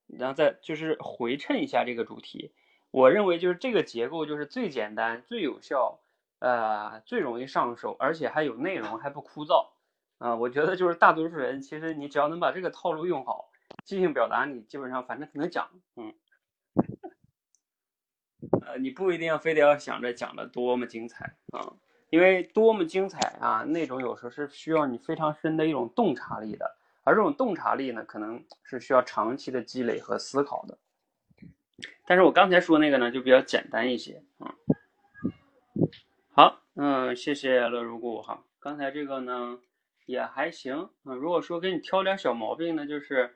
[0.06, 2.52] 然后再就是回衬一下这个主题。
[2.90, 6.00] 我认为就是这个结构就是最简单、最有效，
[6.38, 9.68] 呃，最容易上手，而且还有内容，还不枯燥。
[10.18, 13.50] 啊、我觉得就是大多数人，其实你只要能把这个套路用好，
[13.84, 16.14] 即兴表达你基本上反正能讲，嗯。
[18.64, 21.74] 呃，你不一定要非得要想着讲的多么精彩啊，
[22.10, 30.78] 因为多么精彩啊，那种有时候是需要你非常深的一种洞察力的，而这种洞察力呢，可能是需要长期的积累和思考的。
[32.06, 34.54] 但是我刚才说那个呢，就比较简单一些啊。
[36.32, 38.44] 好，嗯，谢谢乐如故哈。
[38.60, 39.58] 刚才这个呢
[40.04, 41.14] 也还行啊。
[41.14, 43.34] 如果说给你挑点小毛病呢，就是，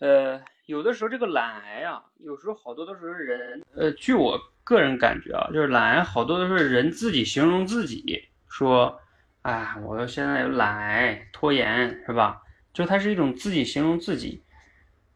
[0.00, 9.00] 呃，有的时候这个懒癌啊，有时候好多都是人，呃，据我个人感觉啊，就是懒癌好多都是人自己形容自己，说，
[9.42, 12.42] 哎，我现在有懒癌、拖延，是吧？
[12.72, 14.42] 就它是一种自己形容自己，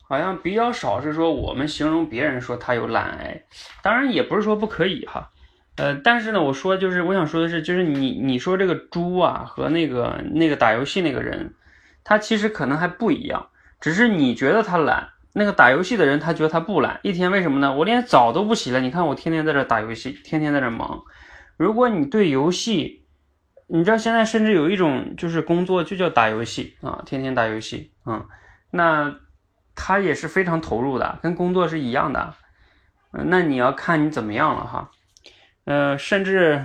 [0.09, 3.42] 好像比较少是说我们形容别人说他有懒癌，
[3.82, 5.32] 当然也不是说不可以哈，
[5.76, 11.53] 呃，但是呢，我说就是我想说的是，就是你你说这个猪啊和那个那个打游戏那个人，
[12.05, 13.48] 他其实可能还不一样，
[13.80, 17.74] 只是你觉得他懒，那个打游戏的人他觉得他不懒，一天为什么呢？
[17.74, 21.03] 我连澡都不洗了，你看我天天在这打游戏，天天在这忙。
[21.57, 23.07] 如果你对游戏，
[23.68, 28.26] 你知道现在甚至有一种就是工作就叫打游戏啊，天天打游戏，嗯，
[28.72, 29.14] 那
[29.74, 32.35] 他也是非常投入的，跟工作是一样的。
[33.12, 34.91] 那你要看你怎么样了哈，
[35.64, 36.64] 呃，甚至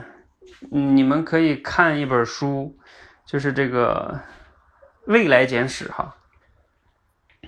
[0.71, 2.77] 你们可以看一本书，
[3.27, 4.19] 就是这个
[5.11, 6.15] 《未来简史》哈。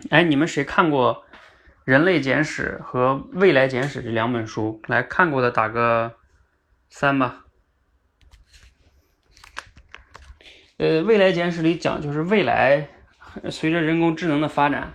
[0.09, 1.25] 哎，你们谁看过
[1.83, 4.81] 《人类简史》和《未来简史》这两本书？
[4.87, 6.15] 来看过的打个
[6.87, 7.43] 三吧。
[10.77, 12.87] 呃，《未来简史》里讲就是未来
[13.49, 14.93] 随着人工智能的发展，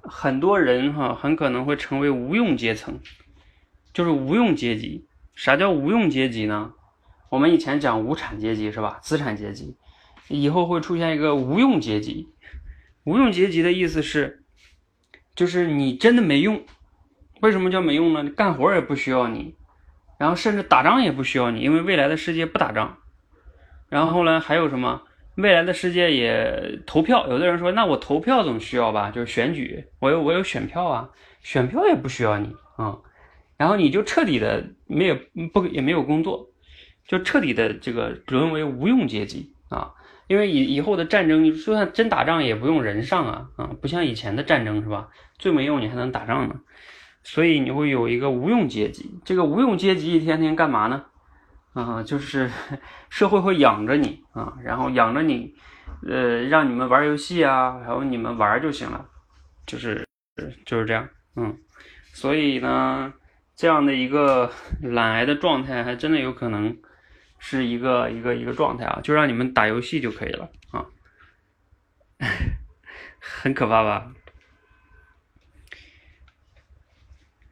[0.00, 2.98] 很多人哈很可能会成为无用阶层，
[3.92, 5.06] 就是无用阶级。
[5.34, 6.72] 啥叫无用阶级呢？
[7.28, 9.00] 我们以前讲无产阶级是吧？
[9.02, 9.76] 资产阶级，
[10.28, 12.32] 以后会出现一个无用阶级。
[13.04, 14.44] 无用阶级的意思是，
[15.36, 16.64] 就是你真的没用。
[17.42, 18.28] 为什么叫没用呢？
[18.30, 19.54] 干活也不需要你，
[20.18, 22.96] 然后甚至打仗也不需要你，因为未来的世界不打仗。
[23.90, 25.02] 然后呢，还有什么？
[25.36, 27.28] 未来的世界也投票。
[27.28, 29.10] 有的人说，那我投票总需要吧？
[29.10, 31.10] 就是选举，我有我有选票啊，
[31.42, 32.98] 选票也不需要你啊、
[33.58, 35.18] 然后你就彻底的没有
[35.52, 36.48] 不也没有工作，
[37.06, 39.92] 就彻底的这个沦为无用阶级啊。
[40.28, 45.08] 因为以以后的战争，就算真打仗也不用人上啊啊，不像以前的战争是吧？
[45.38, 46.54] 最没用你还能打仗呢，
[47.22, 49.20] 所以你会有一个无用阶级。
[49.24, 51.04] 这个无用阶级一天天干嘛呢？
[51.74, 52.50] 啊，就是
[53.10, 55.54] 社会会养着你啊，然后养着你，
[56.08, 59.06] 呃，让你们玩游戏啊，然后你们玩就行了，
[59.66, 60.06] 就是
[60.64, 61.06] 就是这样，
[61.36, 61.54] 嗯，
[62.14, 63.12] 所以呢，
[63.54, 64.50] 这样的一个
[64.80, 66.74] 懒癌的状态，还真的有可能
[67.48, 70.84] 是一个一个一个状态啊，就让你们打游戏就可以了啊，
[73.20, 74.12] 很可怕吧？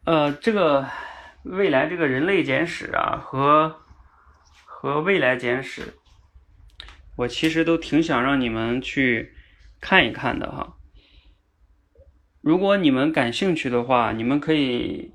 [0.05, 0.91] 呃，这个
[1.45, 3.83] 未来这个人类简史啊和
[4.65, 5.95] 和未来简史，
[7.15, 9.33] 我其实都挺想让你们去
[9.81, 10.77] 看一看的哈。
[12.41, 15.14] 如果你们感兴趣的话，你们可以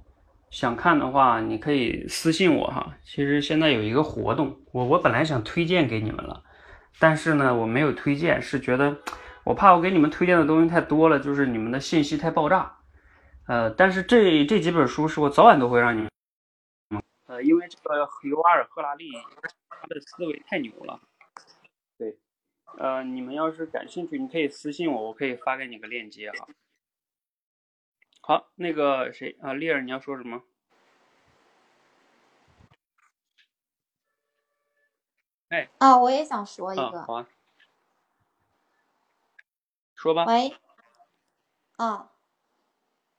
[0.51, 2.95] 想看的话，你可以私信我哈。
[3.03, 6.43] 其实现在有一个活动，我我本来想推荐给你们了，
[6.97, 8.97] 但是呢，我没有推荐，是觉得
[9.43, 12.75] 我怕我给你们推荐的东西太多了，就是你们的信息太爆炸。
[13.47, 16.11] 呃，但是这这几本书是我早晚都会让你们，
[17.27, 19.11] 呃，因为这个尤瓦尔·赫拉利
[19.69, 20.99] 他的思维太牛了。
[21.97, 22.15] 对，
[22.77, 26.47] 呃，你们要是感兴趣，你可以私信我，我可以发给你个链接哈。
[28.29, 30.43] 好，那个谁啊，丽儿，你要说什么？
[35.47, 37.27] 哎，啊，我也想说一啊，个，好啊，
[39.95, 40.25] 说吧。
[40.25, 40.55] 喂，
[41.77, 42.11] 啊，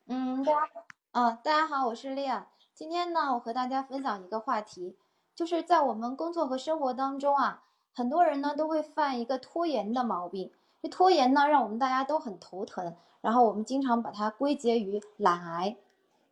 [0.06, 2.46] 嗯，大家，啊，大家好，我是丽儿。
[2.72, 4.96] 今天呢，我和大家分享一个话题，
[5.34, 10.52] 就是在我们工作和生活当中啊，很多人呢都会犯一个拖延的毛病。
[10.82, 15.76] 这拖延呢，让我们大家都很头疼，然后我们经常把它归结于懒癌。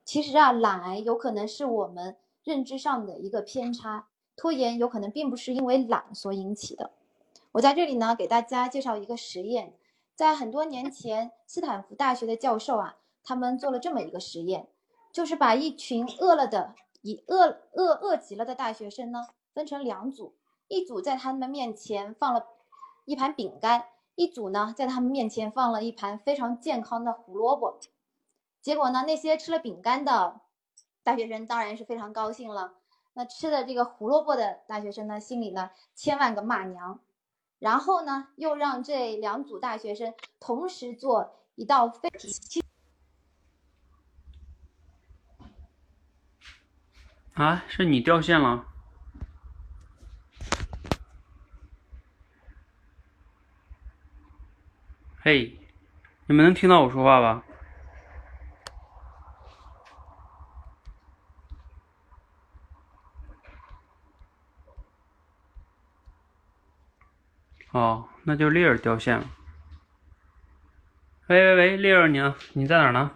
[0.04, 6.92] 其实啊，懒癌有可能是我们认知上的一个偏差，拖延有可能并不是因为懒所引起的。
[7.52, 9.74] 我在这里呢，给大家介绍一个实验，
[10.14, 14.68] 在很多年前，斯坦福大学的教授啊，他们做了这么一个实验，
[15.12, 20.34] 就是把一群饿了的、已饿饿饿极了的大学生呢，分成两组，
[20.68, 22.46] 一组在他们面前放了
[23.04, 23.84] 一盘饼干，
[24.18, 27.78] 一组呢在他们面前放了一盘非常健康的胡萝卜。
[28.60, 30.40] 结果呢，那些吃了饼干的
[31.04, 32.74] 大学生当然是非常高兴了。
[33.12, 36.98] 那吃的这个胡萝卜的大学生呢，心里呢千万个骂娘。
[37.60, 42.10] 然后呢，又让这两组大学生同时做一道非
[47.34, 48.66] 啊，是你掉线了？
[55.30, 55.58] 嘿，
[56.24, 57.44] 你们能听到我说话吧？
[67.72, 69.26] 哦，那就丽儿掉线了。
[71.26, 72.34] 喂喂喂，丽儿，你呢？
[72.54, 73.10] 你在哪儿呢？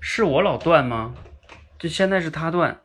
[0.00, 1.14] 是我老断吗？
[1.78, 2.80] 这现在是他断。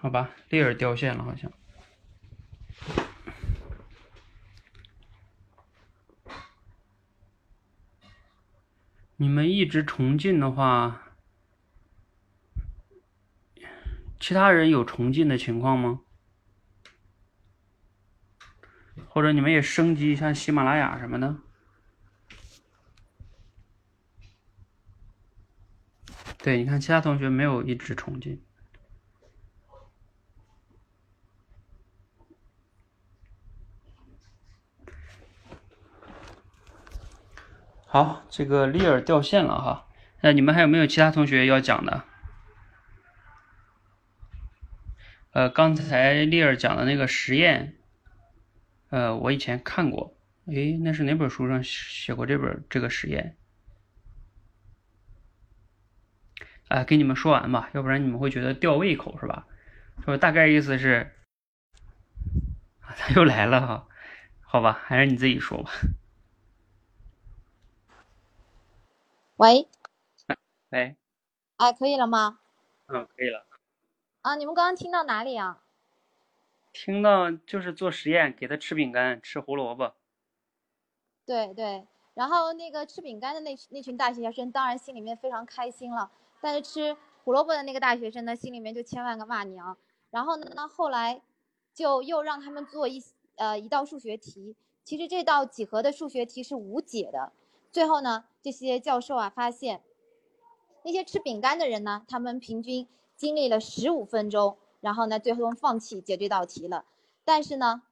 [0.00, 1.52] 好吧，丽儿掉线了，好像。
[9.16, 11.12] 你们一直重进的话，
[14.18, 16.00] 其他人有重进的情况吗？
[19.06, 21.36] 或者你们也升级一下喜马拉雅什么的？
[26.38, 28.42] 对，你看其他同学没有一直重进。
[37.92, 39.88] 好，这个丽儿掉线了哈。
[40.20, 42.04] 那你们还有没有其他同学要讲的？
[45.32, 47.74] 呃，刚才丽儿讲的那个实验，
[48.90, 50.16] 呃，我以前看过。
[50.46, 53.36] 诶，那是哪本书上写过这本这个实验？
[56.68, 59.48] 啊，给你们说完吧，要不然你们会觉得吊胃口是吧？
[60.04, 61.12] 说大概意思是，
[62.96, 63.88] 他又来了哈。
[64.42, 65.72] 好吧，还是你自己说吧。
[69.40, 69.66] 喂，
[70.68, 70.96] 喂，
[71.56, 72.40] 哎，可以了吗？
[72.88, 73.46] 嗯，可以了。
[74.20, 75.62] 啊，你们刚刚听到哪里啊？
[76.74, 79.94] 听到就是做实验，给他吃饼干，吃胡萝卜。
[81.24, 86.10] 对对，然后那个吃饼干的那那群大学生当然心里面非常开心了，
[86.42, 89.74] 但是吃胡萝卜的那个大学生呢，心里面就千万个骂娘。
[90.10, 91.22] 然后呢，后来
[91.72, 93.02] 就又让他们做一
[93.36, 97.32] 呃一道数学题，其实这道几何的数学题是无解的。
[97.72, 99.80] 最后呢，这些教授啊发现，
[100.82, 106.84] 那些吃饼干的人呢，他们平均经历了十五分钟，然后呢，最后放弃解这道题了。
[107.24, 107.82] 但是呢，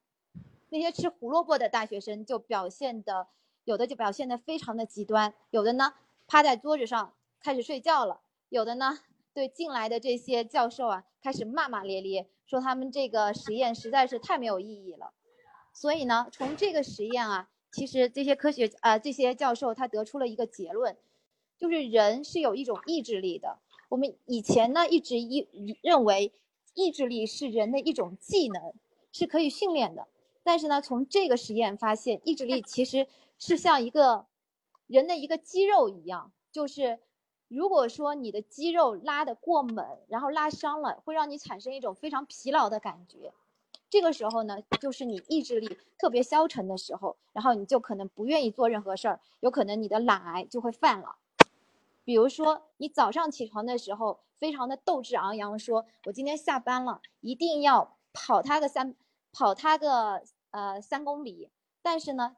[0.71, 3.29] 那些吃胡萝卜的大学生就表现的，
[3.63, 5.95] 有的就表现的非常的极端，有的呢
[6.27, 8.99] 趴在桌子上开始睡觉了，有的呢
[9.33, 15.13] 对进来的这些教授啊开始骂骂咧咧，说他们这个实验实在是太没有意义了。
[15.73, 17.49] 所以呢，从这个实验啊。
[17.71, 20.97] 其实这些科学啊，这些教授他得出了一个结论，
[21.59, 23.59] 就是人是有一种意志力的。
[23.89, 25.47] 我们以前呢一直一
[25.83, 26.33] 认为
[26.75, 28.75] 意志力是人的一种技能，
[29.13, 30.09] 是可以训练的。
[30.43, 33.07] 但是呢，从这个实验发现，意志力其实
[33.39, 34.27] 是像一个
[34.87, 36.99] 人的一个肌肉一样，就是
[37.49, 43.33] 如果说你的肌肉拉得过猛，然后拉伤了，会让你产生一种非常疲劳的感觉。
[43.91, 51.17] 这个时候呢，就是你意志力特别消沉的时候，然后你就可能不愿意做任何事儿，有可能你的懒癌就会犯了。
[52.05, 58.95] 比如说，你早上起床的时候非常的斗志昂扬，说我今天下班了一定要跑它个三
[59.33, 61.51] 跑它个呃三公里，
[61.83, 62.37] 但是呢，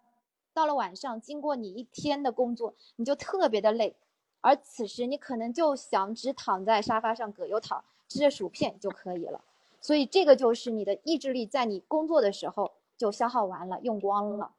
[0.53, 3.97] 到了晚上经过你一天的工作，你就特别的累，
[4.41, 9.45] 而此时你可能就想只躺在沙发上葛优躺，吃着薯片就可以了。
[9.81, 14.53] 所以这个就是你的意志力在你工作的时候就消耗完了，用光了。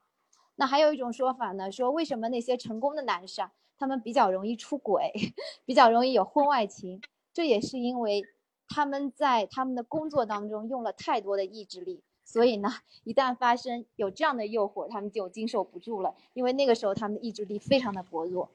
[0.56, 5.12] 那还有一种说法呢，说为什么那些成功的男士啊，他们比较容易出轨，
[5.66, 7.02] 比较容易有婚外情？
[7.34, 8.24] 这也是因为
[8.68, 12.04] 他们在他们的工作当中用了太多的意志力。
[12.24, 12.70] 所以呢，
[13.04, 18.50] 一旦发生有这样的诱惑，他们就经受不住了，因为那个时候他们的意志力非常的薄弱。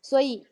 [0.00, 0.46] 所以，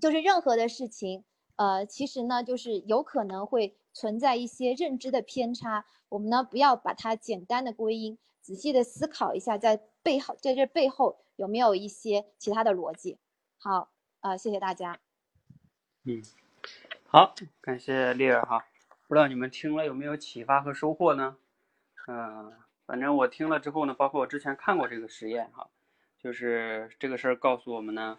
[0.00, 1.24] 就是任何的事情，
[1.56, 3.74] 呃，其实呢，就是有可能会。
[3.92, 13.18] 存在一些认知的偏差，我们呢不要把它简单的归因，仔细的思考一下，在背后在这背后有没有一些其他的逻辑。
[13.58, 13.90] 好，
[14.20, 14.98] 呃，谢谢大家。
[16.04, 16.22] 嗯，
[17.06, 18.64] 好，感谢丽儿哈，
[19.06, 21.36] 不知道你们听了有没有启发和收获呢？
[22.08, 22.52] 嗯，
[22.84, 25.70] 反正我听了之后呢，包括我之前看过这个实验哈，
[26.18, 28.18] 就是这个事儿告诉我们呢，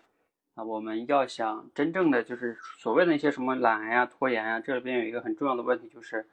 [0.55, 6.27] 啊，我们要想真正的就是所谓的那些什么懒呀、拖延呀，这里边有一个很重要的问题，就是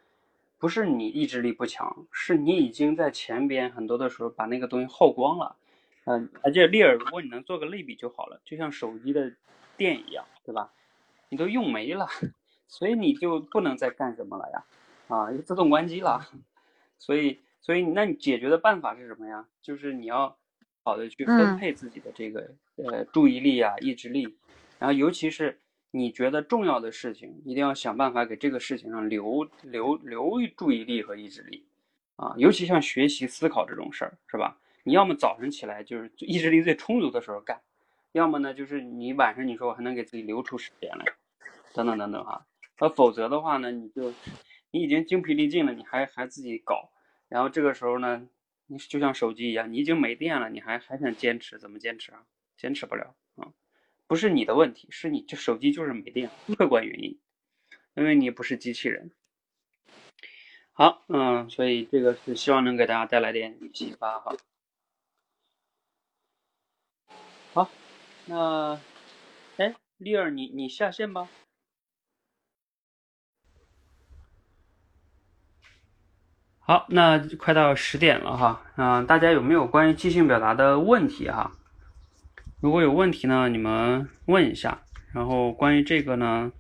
[0.59, 5.57] 不是你意志力不强，是你已经在前边很多的时候把那个东西耗光了。
[6.05, 9.33] 嗯，而且利尔，如果你能做个类比就好了，就像手机的
[9.77, 10.71] 电一样，对吧？
[11.31, 12.07] 你都用没了，
[12.69, 14.65] 所以你就不能再干什么了呀，
[15.09, 16.21] 啊，就自动关机了。
[16.99, 19.47] 所以，所以那你解决的办法是什么呀？
[19.63, 20.37] 就是你要
[20.83, 24.23] 好的去分配自己的这个呃注意力啊、意志力，
[24.79, 25.59] 然后尤其是
[25.91, 31.67] 你觉得重要的事情，一定要想办法给这个事情上留留留注意力和意志力
[32.17, 34.59] 啊，尤其像学习、思考这种事儿，是吧？
[34.83, 37.61] 你要么早晨起来就是意志力最充足的时候干，
[38.13, 41.05] 要么呢就是你晚上你说我还能给自己留出时间来，
[41.75, 42.47] 等等等等哈。
[42.79, 44.11] 那否则的话呢，你就
[44.71, 46.91] 你已经精疲力尽了，你还还自己搞，
[47.29, 48.27] 然后这个时候呢，
[48.71, 52.25] 你就像手机一样，你已经没电了，你还还想坚持，怎么坚持啊？
[52.57, 53.53] 坚持不了啊！
[54.07, 57.19] 不是你的问题，是你这手机就是没电，客观原因，
[57.95, 59.11] 因为你不是机器人。
[60.73, 64.37] 好，嗯，所以这个是希望能给大家带来点启发哈。
[67.53, 67.69] 好，
[68.27, 68.81] 那，
[69.57, 71.29] 哎，丽儿，你你下线吧。
[76.71, 81.51] 好，那快到十点了哈，嗯，大家有没有关于即兴表达的问题哈？
[82.61, 84.79] 如果有问题呢，你们问一下。
[85.13, 86.53] 然后关于这个呢，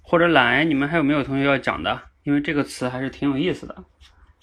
[0.00, 2.00] 或者懒，你们还有没有同学要讲的？
[2.22, 3.84] 因为这个词还是挺有意思的，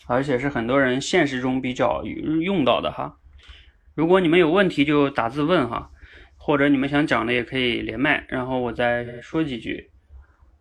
[0.06, 3.18] 而且是很多人现实中比较用到的哈。
[3.96, 5.90] 如果你们有问题就打字问哈，
[6.38, 9.90] 或者你们想讲的也可以连麦，然后我再说几句。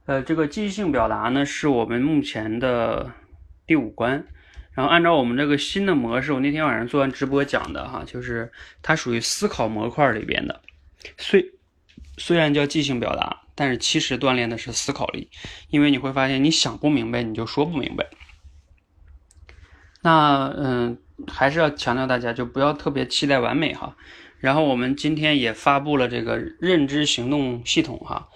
[0.07, 3.12] 呃，这个即兴表达呢是我们目前的
[3.66, 4.24] 第五关，
[4.76, 8.52] 然后按照我们这个新的模式，我那天晚上做完直播讲的哈，就是
[8.82, 10.60] 它属于思考模块里边的。
[11.18, 11.52] 虽
[12.16, 15.30] 虽然叫即兴表达，但是其实锻炼的是思考力，
[15.70, 18.06] 因为你会发现你想不明白你就说不明白。
[20.02, 20.98] 那嗯。
[21.26, 23.96] 还是要强调大家就不要特别期待完美哈。
[24.38, 28.28] 然后我们今天也发布了这个认知行动系统哈，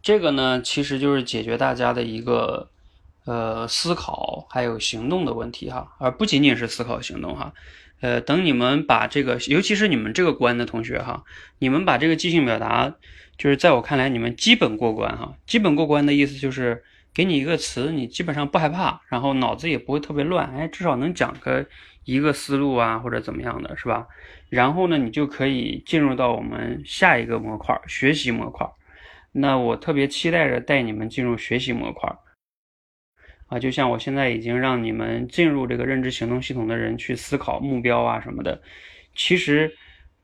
[0.00, 2.70] 这个呢其实就是解决大家的一个
[3.24, 7.52] 呃思考还有行动的问题哈，而不仅仅是思考行动哈。
[8.00, 11.24] 呃，等你们把这个，尤其是你们这个关的同学哈，
[11.58, 12.94] 你们把这个即兴表达，
[13.36, 15.34] 就是在我看来你们基本过关哈。
[15.46, 21.66] 基本过关的意思就是给你一个词，你基本上不害怕，然后脑子也不会特别乱，哎，至少能讲个。
[22.06, 24.06] 一个思路啊，或者怎么样的是吧？
[24.48, 28.66] 然后呢，你就可以进入到我们下一个模块——学习模块。
[29.32, 32.10] 那我特别期待着带你们进入学习模块
[33.50, 33.58] 啊！
[33.58, 38.62] 就像我现在已经让你们进入这个认知行动系统的人去思考目标啊什么的。
[39.14, 39.76] 其实，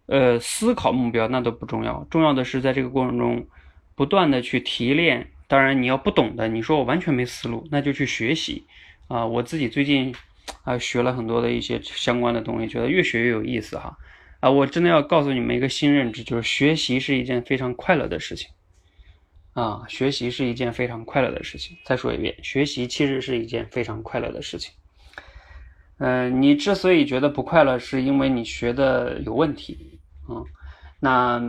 [0.06, 3.46] 呃，思考目标那都不重要，重要的是在这个过程中
[3.94, 5.26] 不断的去提炼。
[5.46, 8.64] 当然，你要不懂的，你说我完全没思路，那就去学习
[9.08, 9.26] 啊！
[9.26, 10.14] 我自己最近。
[10.62, 13.96] 啊，学了很多的一些相关的东西，觉得越学越有意思哈。
[14.38, 18.48] 啊，我真的要告诉你们一个新认知，就是学习是一件非常快乐的事情。
[19.56, 21.74] 啊，学习是一件非常快乐的事情。
[21.82, 24.70] 再说一遍，学习其实是一件非常快乐的事情。
[25.96, 29.98] 嗯，你之所以觉得不快乐，是因为你学的有问题。
[30.28, 30.44] 嗯，
[31.00, 31.42] 那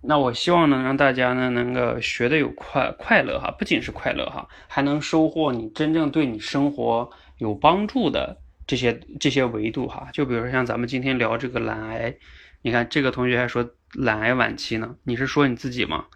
[0.00, 7.08] 那我希望能让大家呢能够学的有快快乐哈，不仅是快乐哈，还能收获你真正对你生活。
[7.38, 8.36] 有帮助的
[8.66, 12.16] 这些这些维度哈，就比如说像咱们今天聊这个懒癌，
[12.62, 16.06] 你看这个同学还说懒癌晚期呢，你是说你自己吗？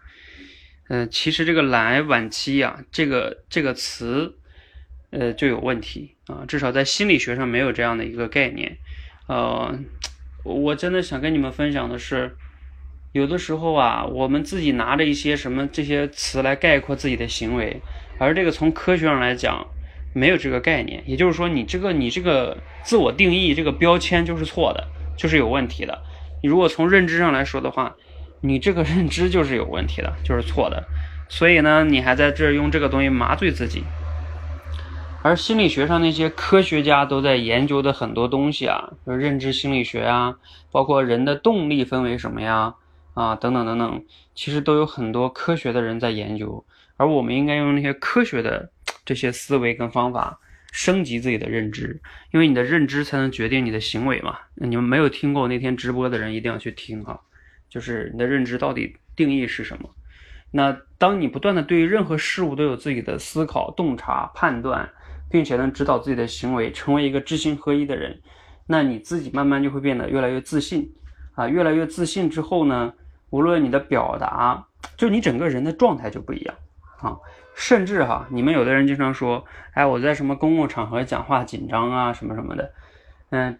[0.93, 4.35] 嗯，其实这个懒癌晚期呀，这个这个词，
[5.11, 8.75] 呃就有问题啊，至少在心理学上没有这样的一个概念。
[9.29, 9.73] 呃，
[10.43, 12.35] 我真的想跟你们分享的是，
[13.13, 17.81] 有的时候啊，我们自己拿着一些什么这些词来概括自己的行为，
[18.19, 19.65] 而这个从科学上来讲。
[20.13, 24.85] 没有这个概念，也就是说，你这个你这个自我定义这个标签就是错的，
[25.15, 26.03] 就是有问题的。
[26.43, 27.95] 你如果从认知上来说的话，
[28.41, 30.83] 你这个认知就是有问题的，就是错的。
[31.29, 33.83] 所以呢，你还在这用这个东西麻醉自己。
[35.23, 40.35] 而心理学上那些科学家都在研究的很多东西啊，就认知心理学啊，
[40.71, 42.75] 包括人的动力分为什么呀，
[43.13, 44.03] 啊等等等等，
[44.35, 46.65] 其实都有很多科学的人在研究。
[46.97, 48.69] 而我们应该用那些科学的。
[49.03, 50.39] 这些思维跟方法
[50.71, 51.99] 升级自己的认知，
[52.31, 54.37] 因为你的认知才能决定你的行为嘛。
[54.53, 57.19] 你们没有听过那天直播的人一定要去听哈，
[57.71, 59.89] 就是你的认知到底定义是什么？
[60.51, 64.89] 那当你不断的对于任何事物都有自己的思考、洞察、判断，
[65.29, 68.21] 并且能指导自己的行为，成为一个知行合一的人，
[68.67, 70.93] 那你自己慢慢就会变得越来越自信
[71.35, 72.93] 啊，越来越自信之后呢，
[73.29, 74.67] 无论你的表达，
[74.97, 76.55] 就你整个人的状态就不一样
[76.99, 77.17] 啊。
[77.55, 82.73] 甚至哈，你们有的人经常说，哎，我在什么公共场合讲话紧张啊，什么什么的，
[83.29, 83.57] 嗯，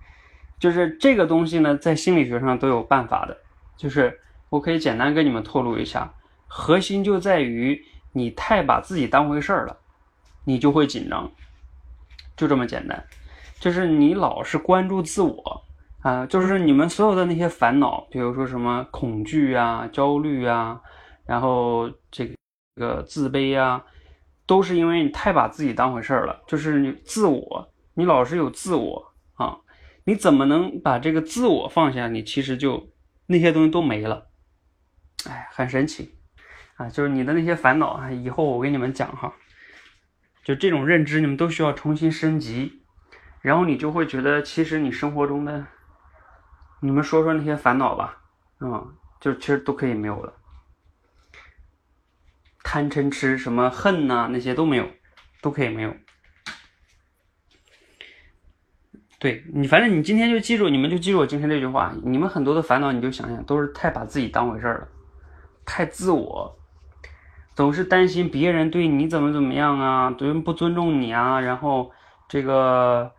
[0.60, 3.36] 就是这个东西呢，在心理学上都有办法的，
[3.76, 4.18] 就是
[4.48, 6.12] 我可以简单跟你们透露一下，
[6.46, 7.80] 核心就在于
[8.12, 9.76] 你太把自己当回事儿了，
[10.44, 11.30] 你就会紧张，
[12.36, 13.04] 就这么简单，
[13.58, 15.62] 就是你老是关注自我
[16.00, 20.80] 啊，就是你们所有的那些烦恼，比如说什么恐惧啊、焦虑啊，
[21.26, 22.34] 然后这个。
[22.78, 23.82] 这个自卑啊，
[24.46, 29.02] 都是因为你太把自己当回事儿了，就是你自我，你老是有自我
[29.32, 29.56] 啊，
[30.04, 32.06] 你怎么能把这个自我放下？
[32.06, 32.86] 你其实就
[33.26, 34.28] 那些东西都没了，
[35.28, 36.14] 哎，很神奇
[36.76, 36.88] 啊！
[36.88, 39.34] 就是你的那些烦恼啊，以后我跟你们讲哈，
[40.44, 42.82] 就这种认知，你们都需要重新升级，
[43.40, 45.66] 然后你就会觉得，其实你生活中的，
[46.80, 48.22] 你们说说那些烦恼吧，
[48.60, 50.34] 嗯，就其实都可以没有了。
[52.62, 54.88] 贪嗔痴什么恨呐，那些都没有，
[55.40, 55.96] 都可以没有。
[59.18, 61.94] 对你，反正你今天就记住，你们就记住我今天这句话。
[62.04, 64.88] 你们很多的烦恼，你就想想，都是太把自己当回事儿了，
[65.64, 66.54] 太自我，
[67.54, 71.90] 总是担心别人对你怎么怎么样啊，别人不尊重你啊，然后
[72.28, 73.10] 这个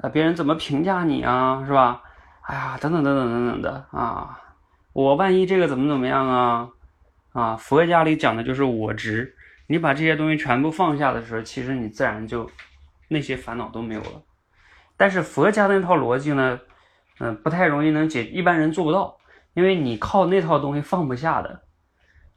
[0.00, 2.00] 呃别人怎么评价你啊，是吧？
[2.42, 4.40] 哎呀，等等等等等等的啊，
[4.92, 6.68] 我万一这个怎么怎么样啊？
[7.32, 9.34] 啊，佛家里讲的就是我执，
[9.66, 12.48] 你把这些东西全部放下的时候，其实你自然就
[13.08, 14.22] 那些烦恼都没有了。
[15.00, 16.60] 但是佛家那套逻辑呢，
[17.20, 19.16] 嗯，不太容易能解，一般人做不到，
[19.54, 21.62] 因为你靠那套东西放不下的，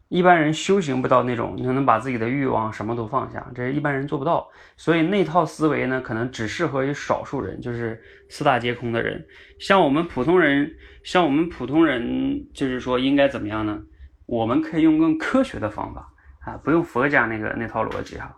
[0.08, 4.48] 一般人修行不到那种，你能把自己的欲望什么都放下，这一般人做不到。
[4.78, 9.26] 所以那套思维呢，可能只适合于少数人，就是四大皆空的人。
[9.60, 13.78] 像我们普通人，像我们普通人，就是说应该怎么样呢？
[14.26, 16.08] 我们可以用更科学的方法
[16.46, 18.34] 啊，不用佛家那个那套逻辑哈。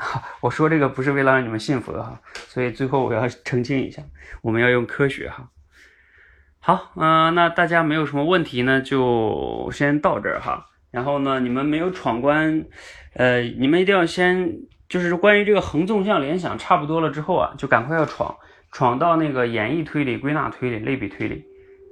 [0.40, 4.02] 我说这个不是为了让你们信佛哈，所以最后我要澄清一下，
[4.40, 5.50] 我们要用科学哈。
[6.58, 10.66] 好，嗯，那大家没有什么问题呢，就先到这儿哈。
[10.90, 12.64] 然后呢，你们没有闯关，
[13.14, 14.52] 呃，你们一定要先
[14.88, 18.36] 就是关于这个横纵向联想差不多了之后啊，就赶快要闯，
[18.72, 21.44] 闯到那个演绎推理、归纳推理、类比推理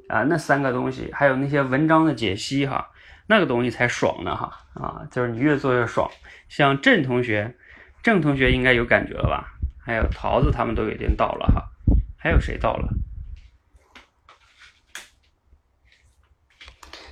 [0.08, 2.90] 啊，那三个东西，还有那些文章的解析哈。
[3.30, 6.10] 那个东西才爽呢哈啊，就是你越做越爽。
[6.48, 7.54] 像郑同学，
[8.08, 9.52] 郑同学应该有感觉了吧？
[9.78, 11.68] 还有桃子他们都已经到了哈，
[12.16, 12.88] 还有谁到了？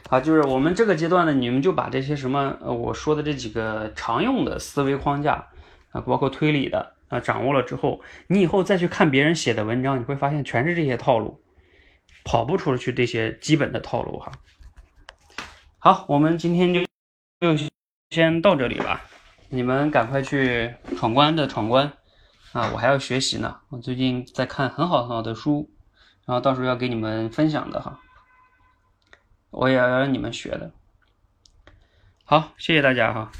[0.08, 5.48] 好，就是我们这个阶段呢，你们就把这些什么呃我说的这几个常用的思维框架
[5.90, 11.42] 啊，包括推理的啊，掌握了之后，你以后再去看别人写的文章，你会发现全是这些套路，
[12.24, 14.32] 跑不出去这些基本的套路哈。
[15.78, 16.80] 好，我们今天就
[17.38, 17.68] 就
[18.08, 19.04] 先到这里吧。
[19.48, 21.92] 你们赶快去闯关的闯关
[22.52, 22.70] 啊！
[22.72, 23.60] 我还要学习呢。
[23.68, 25.70] 我最近在看很好很好的书，
[26.24, 28.00] 然后到时候要给你们分享的哈。
[29.50, 30.72] 我也要让你们学的。
[32.24, 33.30] 好，谢谢大家哈。